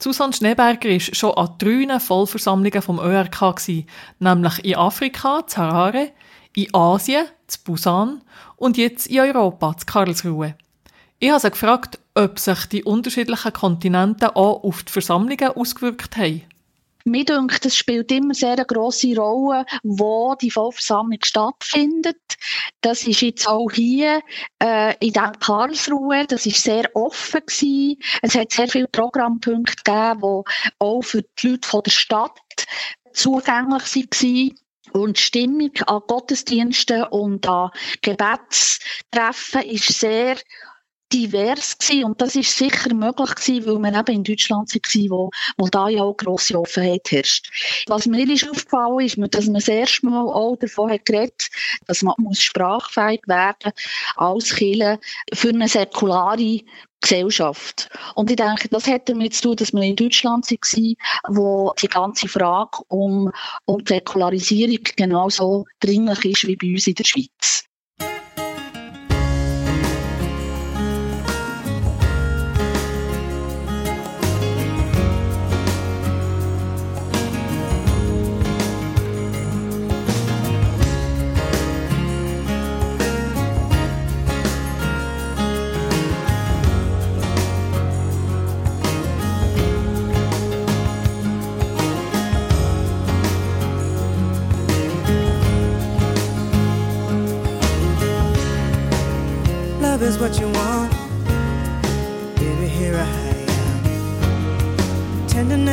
[0.00, 3.54] Susanne Schneeberger war schon an drei Vollversammlungen vom ÖRK,
[4.18, 6.10] nämlich in Afrika, zu Harare,
[6.56, 8.20] in Asien, zu Busan
[8.56, 10.56] und jetzt in Europa, zu Karlsruhe.
[11.20, 16.44] Ich habe sie gefragt, ob sich die unterschiedlichen Kontinente auch auf die Versammlungen ausgewirkt haben.
[17.04, 22.20] Mir denkt, es spielt immer sehr eine grosse Rolle, wo die Vollversammlung stattfindet.
[22.82, 24.20] Das ist jetzt auch hier
[24.62, 26.26] äh, in Karlsruhe.
[26.28, 27.96] Das ist sehr offen gewesen.
[28.22, 32.38] Es hat sehr viele Programmpunkte gegeben, die auch für die Leute von der Stadt
[33.12, 34.54] zugänglich waren.
[34.92, 37.70] Und die Stimmung an Gottesdiensten und an
[38.02, 40.36] Gebetstreffen ist sehr
[41.12, 42.04] divers gewesen.
[42.04, 45.88] und das ist sicher möglich gewesen, weil wir eben in Deutschland waren, wo, wo da
[45.88, 47.50] ja auch grosse Offenheit herrscht.
[47.86, 51.48] Was mir ist aufgefallen ist, dass man das erste Mal auch davon hat geredet,
[51.86, 53.72] dass man muss sprachfähig werden
[54.16, 54.98] als Kirche
[55.32, 56.60] für eine säkulare
[57.00, 57.88] Gesellschaft.
[58.16, 60.94] Und ich denke, das hat damit zu tun, dass wir in Deutschland waren,
[61.28, 63.30] wo die ganze Frage um,
[63.66, 67.67] um die Säkularisierung genauso dringlich ist wie bei uns in der Schweiz.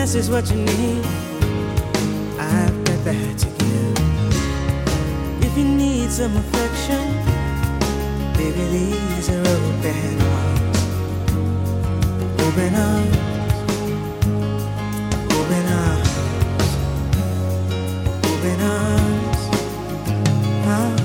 [0.06, 1.04] Tenderness is what you need.
[2.38, 3.98] I've got that to give.
[5.44, 7.02] If you need some affection,
[8.38, 10.78] baby, these are open arms.
[12.40, 13.18] Open arms.
[15.34, 16.12] Open arms.
[18.30, 19.42] Open arms.
[20.68, 21.05] Ah,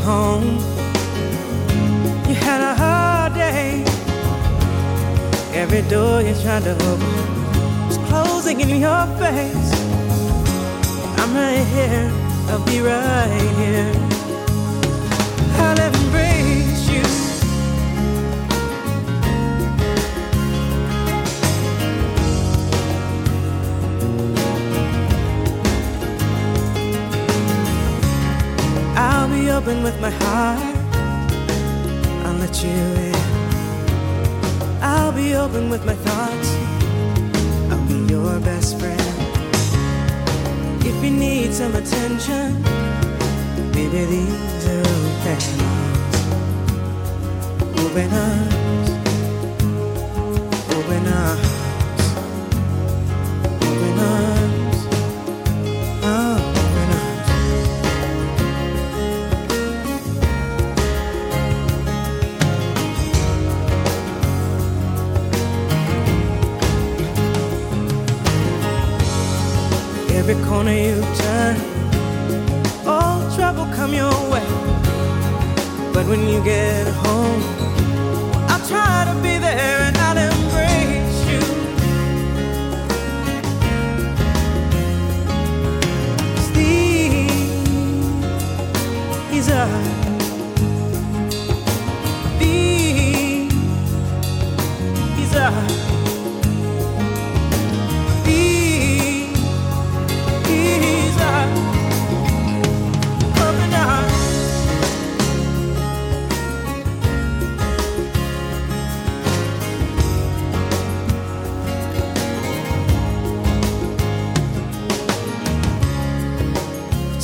[0.00, 0.58] home,
[2.28, 3.84] you had a hard day.
[5.52, 9.72] Every door you tried to open was closing in your face.
[11.20, 12.10] I'm right here,
[12.48, 13.92] I'll be right here.
[15.62, 16.39] I'll embrace you.
[29.60, 30.76] Open with my heart.
[32.24, 33.14] I'll let you in.
[34.80, 36.50] I'll be open with my thoughts.
[37.70, 39.00] I'll be your best friend.
[40.80, 42.62] If you need some attention,
[43.72, 44.86] baby, these are
[45.24, 46.16] open arms.
[47.84, 48.88] Open arms.
[50.74, 51.49] Open arms.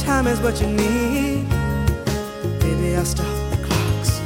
[0.06, 1.48] Time is what you need.
[2.60, 4.20] Baby, I'll stop the clocks.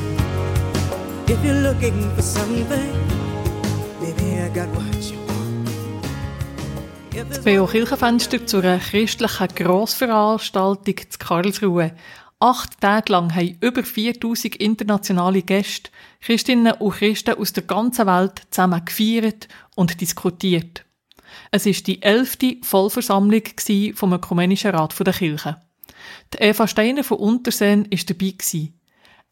[1.26, 2.92] If you're looking for something,
[3.98, 5.18] maybe I got what you
[7.30, 11.92] Das BO Kirchenfenster zu einer christlichen Grossveranstaltung zu Karlsruhe.
[12.40, 18.42] Acht Tage lang haben über 4000 internationale Gäste, Christinnen und Christen aus der ganzen Welt
[18.50, 20.84] zusammen gefeiert und diskutiert.
[21.50, 23.42] Es ist die elfte Vollversammlung
[23.94, 25.56] vom Ökumenischen Rat der Kirche.
[26.34, 28.72] Die Eva Steiner von Unterseen war dabei.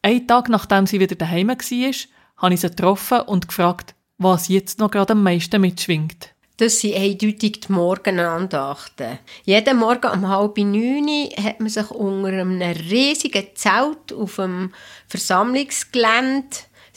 [0.03, 4.79] Einen Tag nachdem sie wieder daheim war, habe ich sie getroffen und gefragt, was jetzt
[4.79, 6.35] noch gerade am meisten mitschwingt.
[6.59, 9.21] Das sind eindeutig die Morgenandachten.
[9.45, 14.73] Jeden Morgen um halb neun hat man sich unter einem riesigen Zelt auf dem
[15.07, 16.49] Versammlungsgelände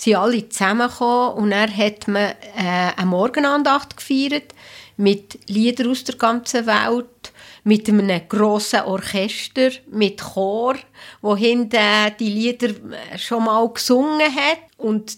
[0.01, 4.55] sind alle zusammengekommen und dann hat man äh, eine Morgenandacht gefeiert
[4.97, 7.30] mit Liedern aus der ganzen Welt,
[7.63, 10.75] mit einem grossen Orchester, mit Chor,
[11.21, 12.73] wo hinten die Lieder
[13.17, 15.17] schon mal gesungen hat und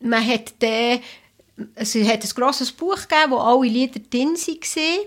[0.00, 1.00] man hat dann
[1.74, 5.06] es hat ein grosses Buch gegeben, wo alle Lieder drin waren.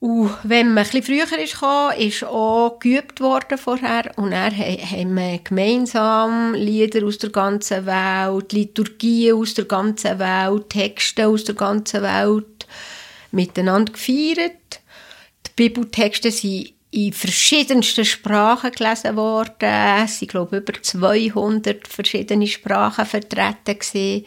[0.00, 4.10] Und wenn man etwas früher kam, ist auch geübt worden vorher.
[4.16, 10.70] Und dann haben wir gemeinsam Lieder aus der ganzen Welt, Liturgien aus der ganzen Welt,
[10.70, 12.66] Texte aus der ganzen Welt
[13.30, 14.79] miteinander gefeiert.
[15.60, 19.52] Bibeltexte sind in verschiedensten Sprachen gelesen worden.
[19.60, 24.24] Es waren, glaube ich, über 200 verschiedene Sprachen vertreten.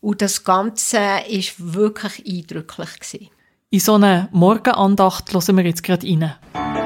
[0.00, 1.22] Und das Ganze war
[1.58, 3.30] wirklich eindrücklich.
[3.68, 6.85] In so eine Morgenandacht hören wir jetzt gerade rein.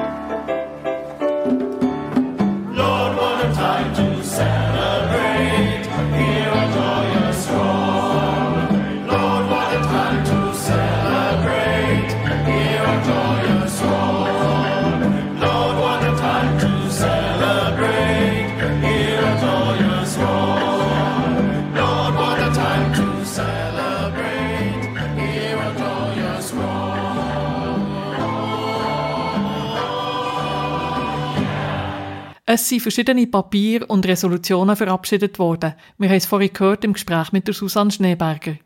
[32.53, 35.73] Es sind verschiedene Papiere und Resolutionen verabschiedet worden.
[35.97, 38.57] Wir haben es vorhin gehört im Gespräch mit der Susanne Schneeberger.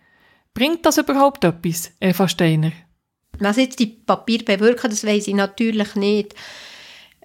[0.56, 2.72] Bringt das überhaupt etwas, Eva Steiner?
[3.38, 6.34] Was jetzt die Papiere bewirken, das weiß ich natürlich nicht.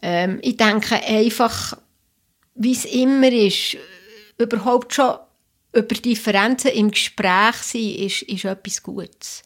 [0.02, 1.78] Ähm, ich denke einfach,
[2.56, 3.78] wie es immer ist,
[4.36, 5.14] überhaupt schon
[5.72, 9.44] über Differenzen im Gespräch sein, ist, ist etwas Gutes.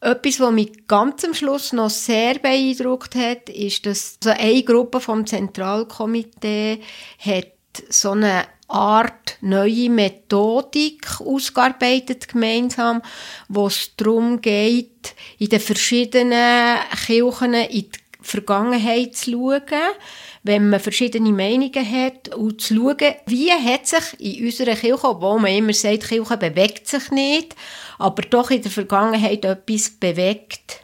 [0.00, 5.00] Etwas, was mich ganz am Schluss noch sehr beeindruckt hat, ist, dass so eine Gruppe
[5.00, 6.80] vom Zentralkomitee
[7.18, 7.52] hat
[7.88, 13.02] so eine Art neue Methodik ausgearbeitet gemeinsam,
[13.48, 17.90] wo es darum geht, in den verschiedenen Kirchen in die
[18.22, 19.62] Vergangenheit zu schauen,
[20.46, 25.40] wenn man verschiedene Meinungen hat und zu schauen, wie hat sich in unserer Kirche, obwohl
[25.40, 27.56] man immer sagt, die Kirche bewegt sich nicht,
[27.98, 30.80] aber doch in der Vergangenheit etwas bewegt.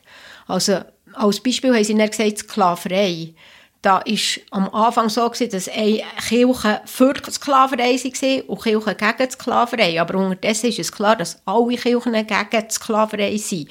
[0.46, 0.80] Also,
[1.14, 3.34] als Beispiel haben sie dann gesagt, Sklaverei.
[3.82, 8.94] Da ist am Anfang so gewesen, dass eine Kirche für die Sklaverei war und Kirche
[8.94, 10.00] gegen die Sklaverei.
[10.00, 13.68] Aber unterdessen ist es klar, dass alle Kirchen gegen die Sklaverei sind.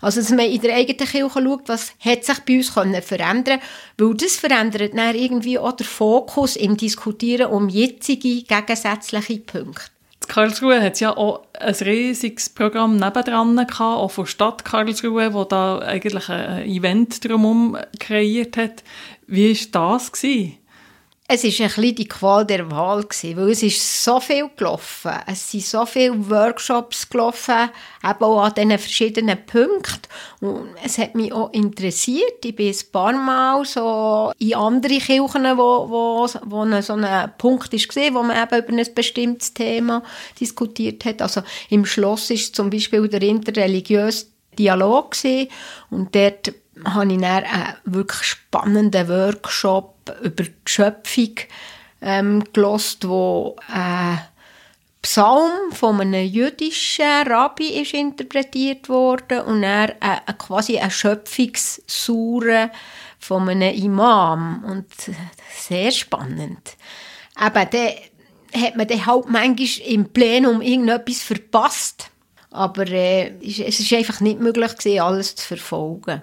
[0.00, 3.60] Also, dass man in der eigenen Kirche schaut, was hat sich bei uns können verändern
[3.98, 9.90] weil das verändert dann irgendwie auch den Fokus im Diskutieren um jetzige gegensätzliche Punkte.
[10.30, 15.80] Karlsruhe hat ja auch ein riesiges Programm nebendran gehabt, auch von Stadt Karlsruhe, wo da
[15.80, 18.84] eigentlich ein Event drumherum kreiert hat.
[19.26, 20.12] Wie war das?
[20.12, 20.59] Gewesen?
[21.32, 25.12] Es war ein bisschen die Qual der Wahl, weil es ist so viel gelaufen.
[25.28, 27.70] Es sind so viele Workshops gelaufen,
[28.02, 30.08] eben auch an diesen verschiedenen Punkten.
[30.40, 32.44] Und es hat mich auch interessiert.
[32.44, 37.72] Ich bin ein paar Mal so in andere Kirchen, wo, wo, wo so ein Punkt
[37.72, 40.02] war, wo man eben über ein bestimmtes Thema
[40.40, 41.22] diskutiert hat.
[41.22, 44.26] Also im Schloss ist zum Beispiel der interreligiöse
[44.58, 45.14] Dialog
[45.90, 46.52] und dort
[46.84, 51.34] habe ich dann einen wirklich spannenden Workshop über die Schöpfung
[52.00, 54.20] ähm, gelost, wo ein
[55.02, 62.70] Psalm von einem jüdischen Rabbi ist interpretiert worden und er äh, quasi eine Schöpfungssure
[63.18, 65.14] von einem Imam und äh,
[65.56, 66.76] sehr spannend.
[67.34, 67.92] Aber dann
[68.54, 72.10] hat man dann halt manchmal im Plenum irgendetwas verpasst.
[72.50, 76.22] Aber äh, es ist einfach nicht möglich alles zu verfolgen.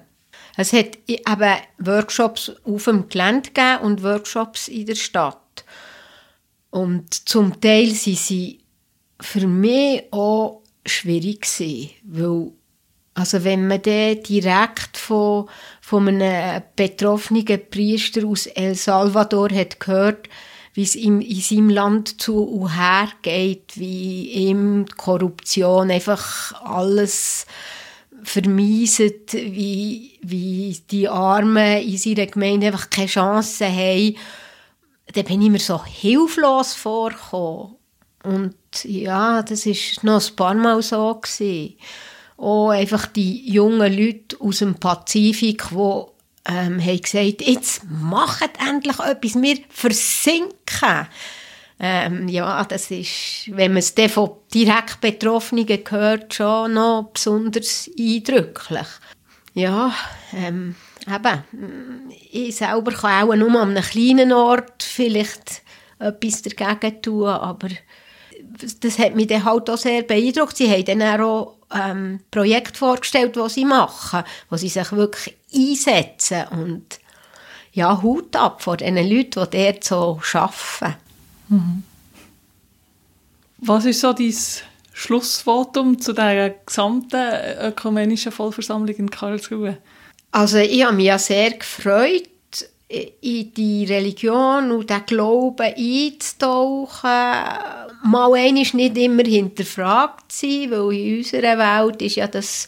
[0.57, 5.63] Es hat eben Workshops auf dem Gelände gegeben und Workshops in der Stadt.
[6.71, 8.59] Und zum Teil sind sie
[9.21, 11.45] für mich auch schwierig
[12.03, 12.51] weil
[13.13, 15.49] also wenn man direkt von,
[15.81, 20.29] von einem betroffenen Priester aus El Salvador hat gehört,
[20.75, 26.53] wie es ihm in seinem Land zu und her geht, wie ihm die Korruption einfach
[26.61, 27.47] alles
[28.23, 34.15] vermeiset, wie, wie die Armen in seiner Gemeinde einfach keine Chance haben,
[35.13, 37.75] dann bin ich mir so hilflos vorgekommen.
[38.23, 41.75] Und ja, das ist noch ein paar Mal so gewesen.
[42.37, 46.03] Auch einfach die jungen Leute aus dem Pazifik, die
[46.49, 51.07] ähm, haben gesagt, jetzt macht endlich etwas, wir versinken.
[51.79, 57.89] Ähm, ja, das ist, wenn man es dann von direkt Betroffenen hört, schon noch besonders
[57.99, 58.87] eindrücklich.
[59.53, 59.93] Ja,
[60.35, 60.75] ähm,
[61.07, 65.61] eben, ich selber kann auch nur an einem kleinen Ort vielleicht
[65.99, 67.69] etwas dagegen tun, aber
[68.79, 70.57] das hat mich dann halt auch sehr beeindruckt.
[70.57, 76.45] Sie haben dann auch ähm, Projekte vorgestellt, die sie machen, wo sie sich wirklich einsetzen
[76.51, 76.99] und
[77.71, 80.95] ja, Hut ab vor den Leuten, die dort so arbeiten.
[83.57, 84.33] Was ist so dein
[84.93, 87.21] Schlussvotum zu dieser gesamten
[87.61, 89.77] ökumenischen Vollversammlung in Karlsruhe?
[90.31, 92.29] Also ich habe mich ja sehr gefreut,
[92.89, 97.09] in die Religion und den Glauben einzutauchen.
[98.03, 102.67] Mal einmal nicht immer hinterfragt zu sein, weil in unserer Welt ist ja das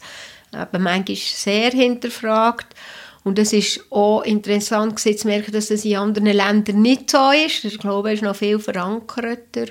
[0.52, 2.74] eben manchmal sehr hinterfragt.
[3.22, 7.64] Und es ist auch interessant zu merken, dass das in anderen Ländern nicht so ist.
[7.64, 9.66] Der Glaube ist noch viel verankerter.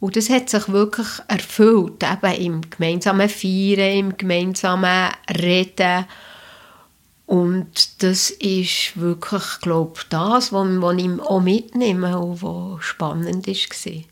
[0.00, 6.04] Und das hat sich wirklich erfüllt, eben im gemeinsamen Feiern, im gemeinsamen Reden.
[7.24, 14.02] Und das ist wirklich, glaube ich, das, was, ich auch mitnehme und was spannend war.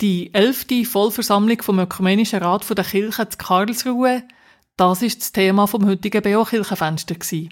[0.00, 4.24] Die elfte Vollversammlung vom Ökumenischen Rat der Kirche zu Karlsruhe,
[4.76, 7.50] das ist das Thema vom heutigen BO Kirchenfenster gsi.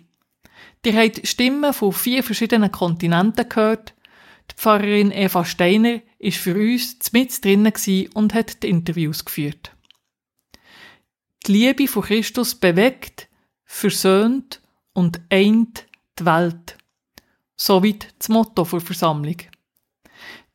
[0.85, 3.95] Ihr habt Stimmen von vier verschiedenen Kontinenten gehört.
[4.51, 7.73] Die Pfarrerin Eva Steiner ist für uns mit drinnen
[8.15, 9.73] und hat die Interviews geführt.
[11.47, 13.29] Die Liebe von Christus bewegt,
[13.65, 14.63] versöhnt
[14.93, 15.87] und eint
[16.19, 16.77] die Welt.
[17.57, 19.37] Soweit das Motto der Versammlung.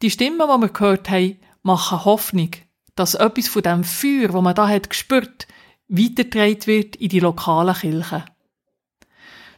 [0.01, 2.51] Die Stimmen, die wir gehört haben, machen Hoffnung,
[2.95, 5.47] dass etwas von dem Feuer, das man da hat gespürt,
[5.87, 8.23] weitergetragen wird in die lokalen Kirchen.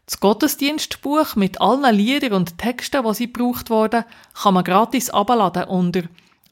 [0.05, 4.03] Das Gottesdienstbuch mit allen Liedern und Texten, die sie gebraucht wurden,
[4.33, 6.03] kann man gratis abladen unter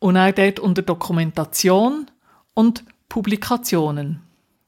[0.00, 2.08] und auch dort unter Dokumentation
[2.54, 4.22] und Publikationen.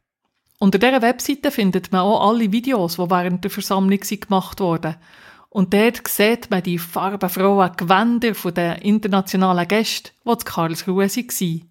[0.59, 4.97] Unter dieser Webseite findet man auch alle Videos, die während der Versammlung gemacht wurden.
[5.53, 11.69] Und dort sieht man die farbenfrohen Gewänder der internationalen Gäste, die zu Karlsruhe waren.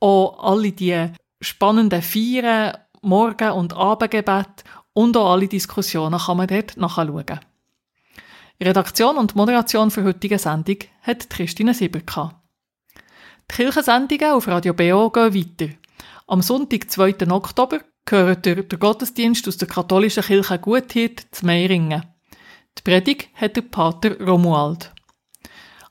[0.00, 1.10] Auch alle die
[1.42, 7.40] spannenden Feiern, Morgen- und Abendgebet und auch alle Diskussionen kann man dort nachschauen.
[8.58, 12.36] Redaktion und Moderation für heutige Sendung hat Christine Sieber gehabt.
[13.50, 15.74] Die Kirchensendungen auf Radio BO gehen weiter.
[16.26, 17.30] Am Sonntag, 2.
[17.30, 22.13] Oktober, gehört der, Gottesdienst aus der katholischen Kirche Guthiet zu Meiringen.
[22.78, 24.92] Die Predigt hat der Pater Romuald.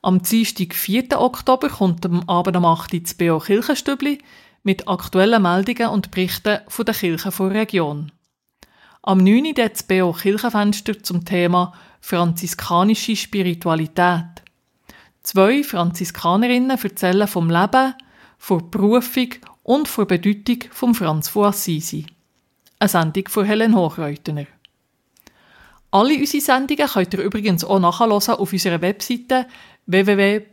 [0.01, 1.19] Am Dienstag, 4.
[1.19, 4.19] Oktober, kommt am Abend um 8 Uhr das BO Kirchenstübli
[4.63, 8.11] mit aktuellen Meldungen und Berichten von der Kirche der Region.
[9.01, 9.45] Am 9.
[9.45, 14.43] Uhr das BO Kirchenfenster zum Thema franziskanische Spiritualität.
[15.23, 17.93] Zwei Franziskanerinnen erzählen vom Leben,
[18.37, 19.29] von Berufung
[19.63, 22.05] und von Bedeutung von Franz von Assisi.
[22.77, 24.47] Eine Sendung von Helen Hochreutener.
[25.93, 29.45] Alle unsere Sendungen könnt ihr übrigens auch nachhören auf unserer Webseite
[29.85, 30.51] www.kibo.ch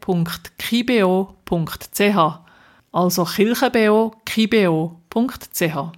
[2.93, 5.93] also kirchenbo.kibo.ch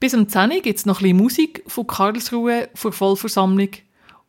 [0.00, 3.70] Bis am 10 gibt es noch ein Musik von Karlsruhe vor Vollversammlung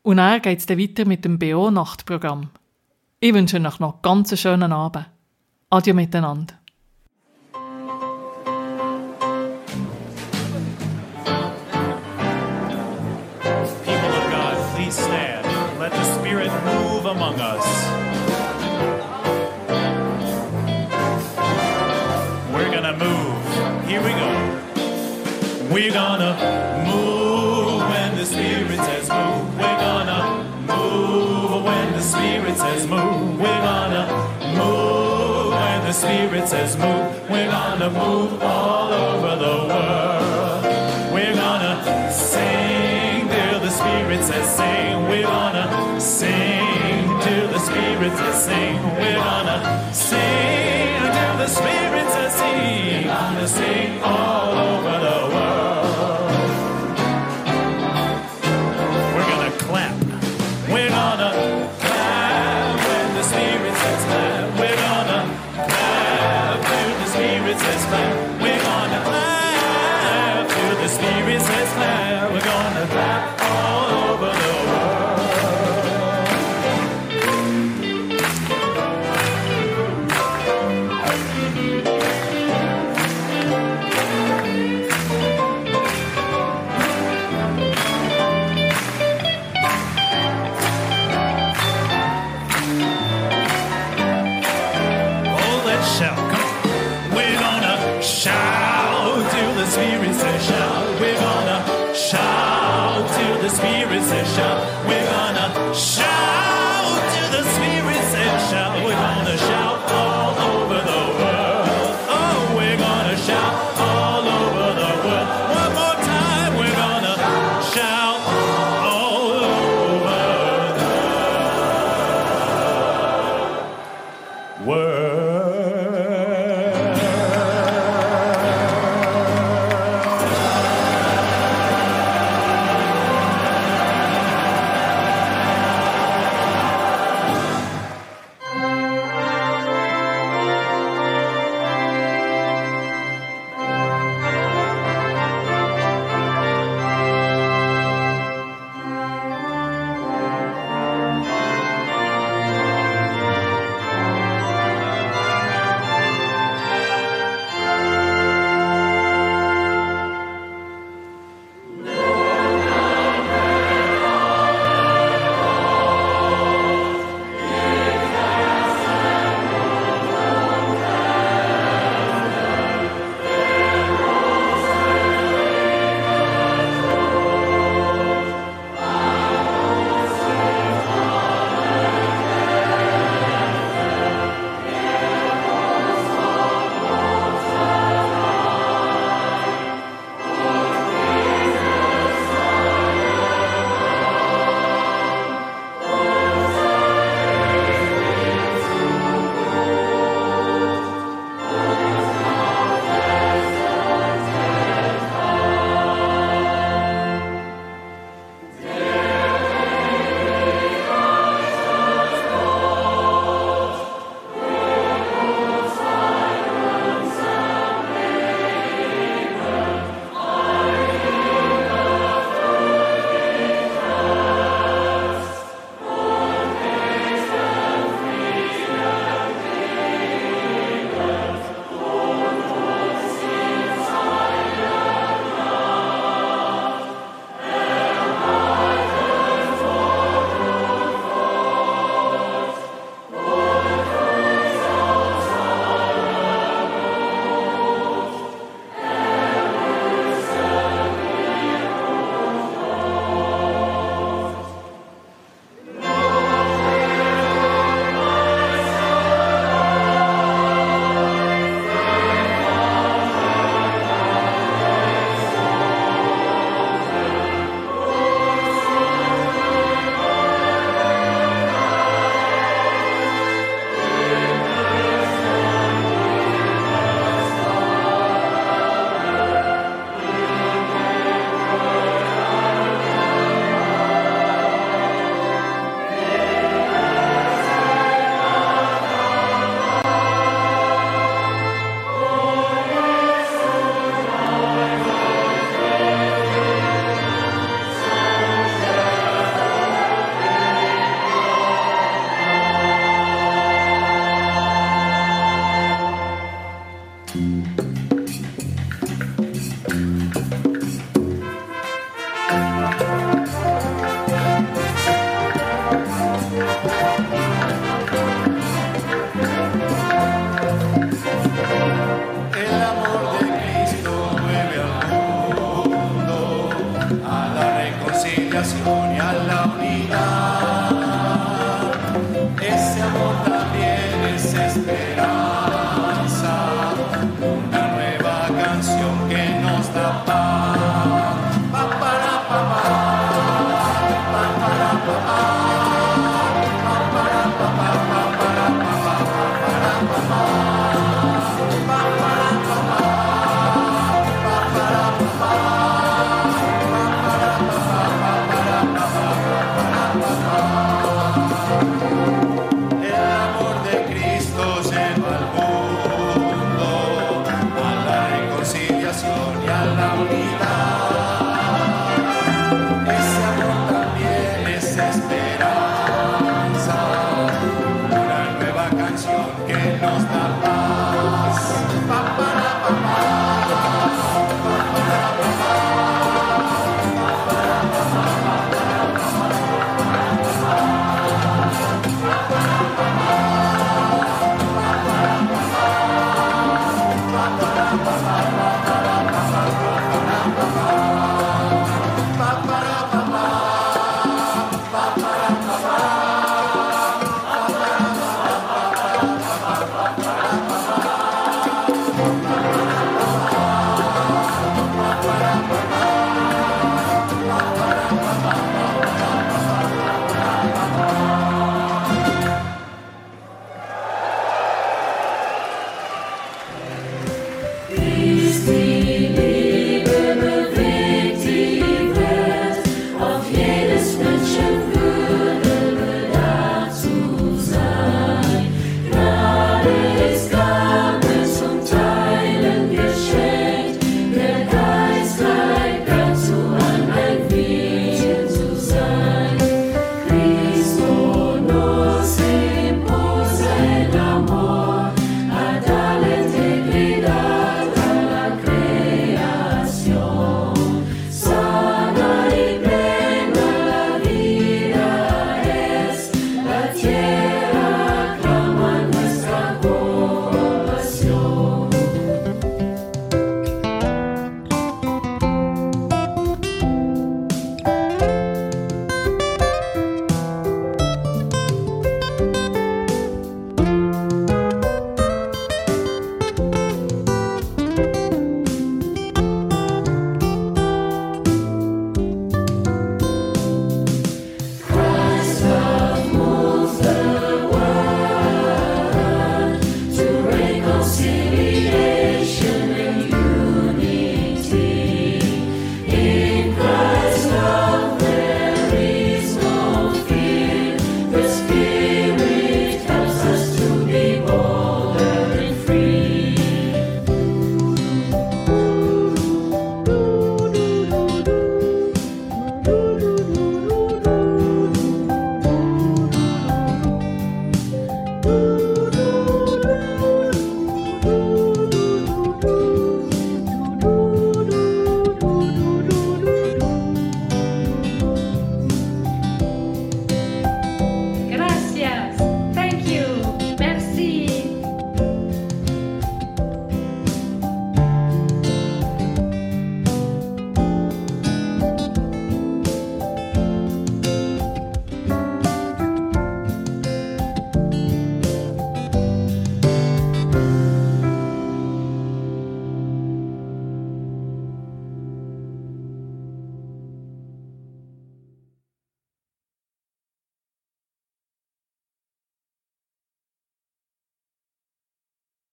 [0.04, 2.52] Und dann geht es dann weiter mit dem BO-Nachtprogramm.
[3.20, 5.08] Ich wünsche euch noch ganz einen schönen Abend.
[5.72, 6.57] Adieu miteinander.
[14.88, 15.80] God, stand.
[15.80, 17.66] Let the Spirit move among us.
[22.54, 23.86] We're gonna move.
[23.86, 24.30] Here we go.
[25.74, 26.34] We're gonna
[26.88, 29.58] move when the Spirit says move.
[29.58, 33.40] We're gonna move when the Spirit says move.
[33.40, 34.06] We're gonna
[34.56, 37.30] move when the Spirit says move.
[37.30, 40.37] We're gonna move all over the world.
[44.08, 45.04] Spirit says sing.
[45.10, 48.82] We're gonna sing till the Spirit says sing.
[48.96, 53.04] We're gonna sing till the Spirit says sing.
[53.04, 54.47] We're gonna sing all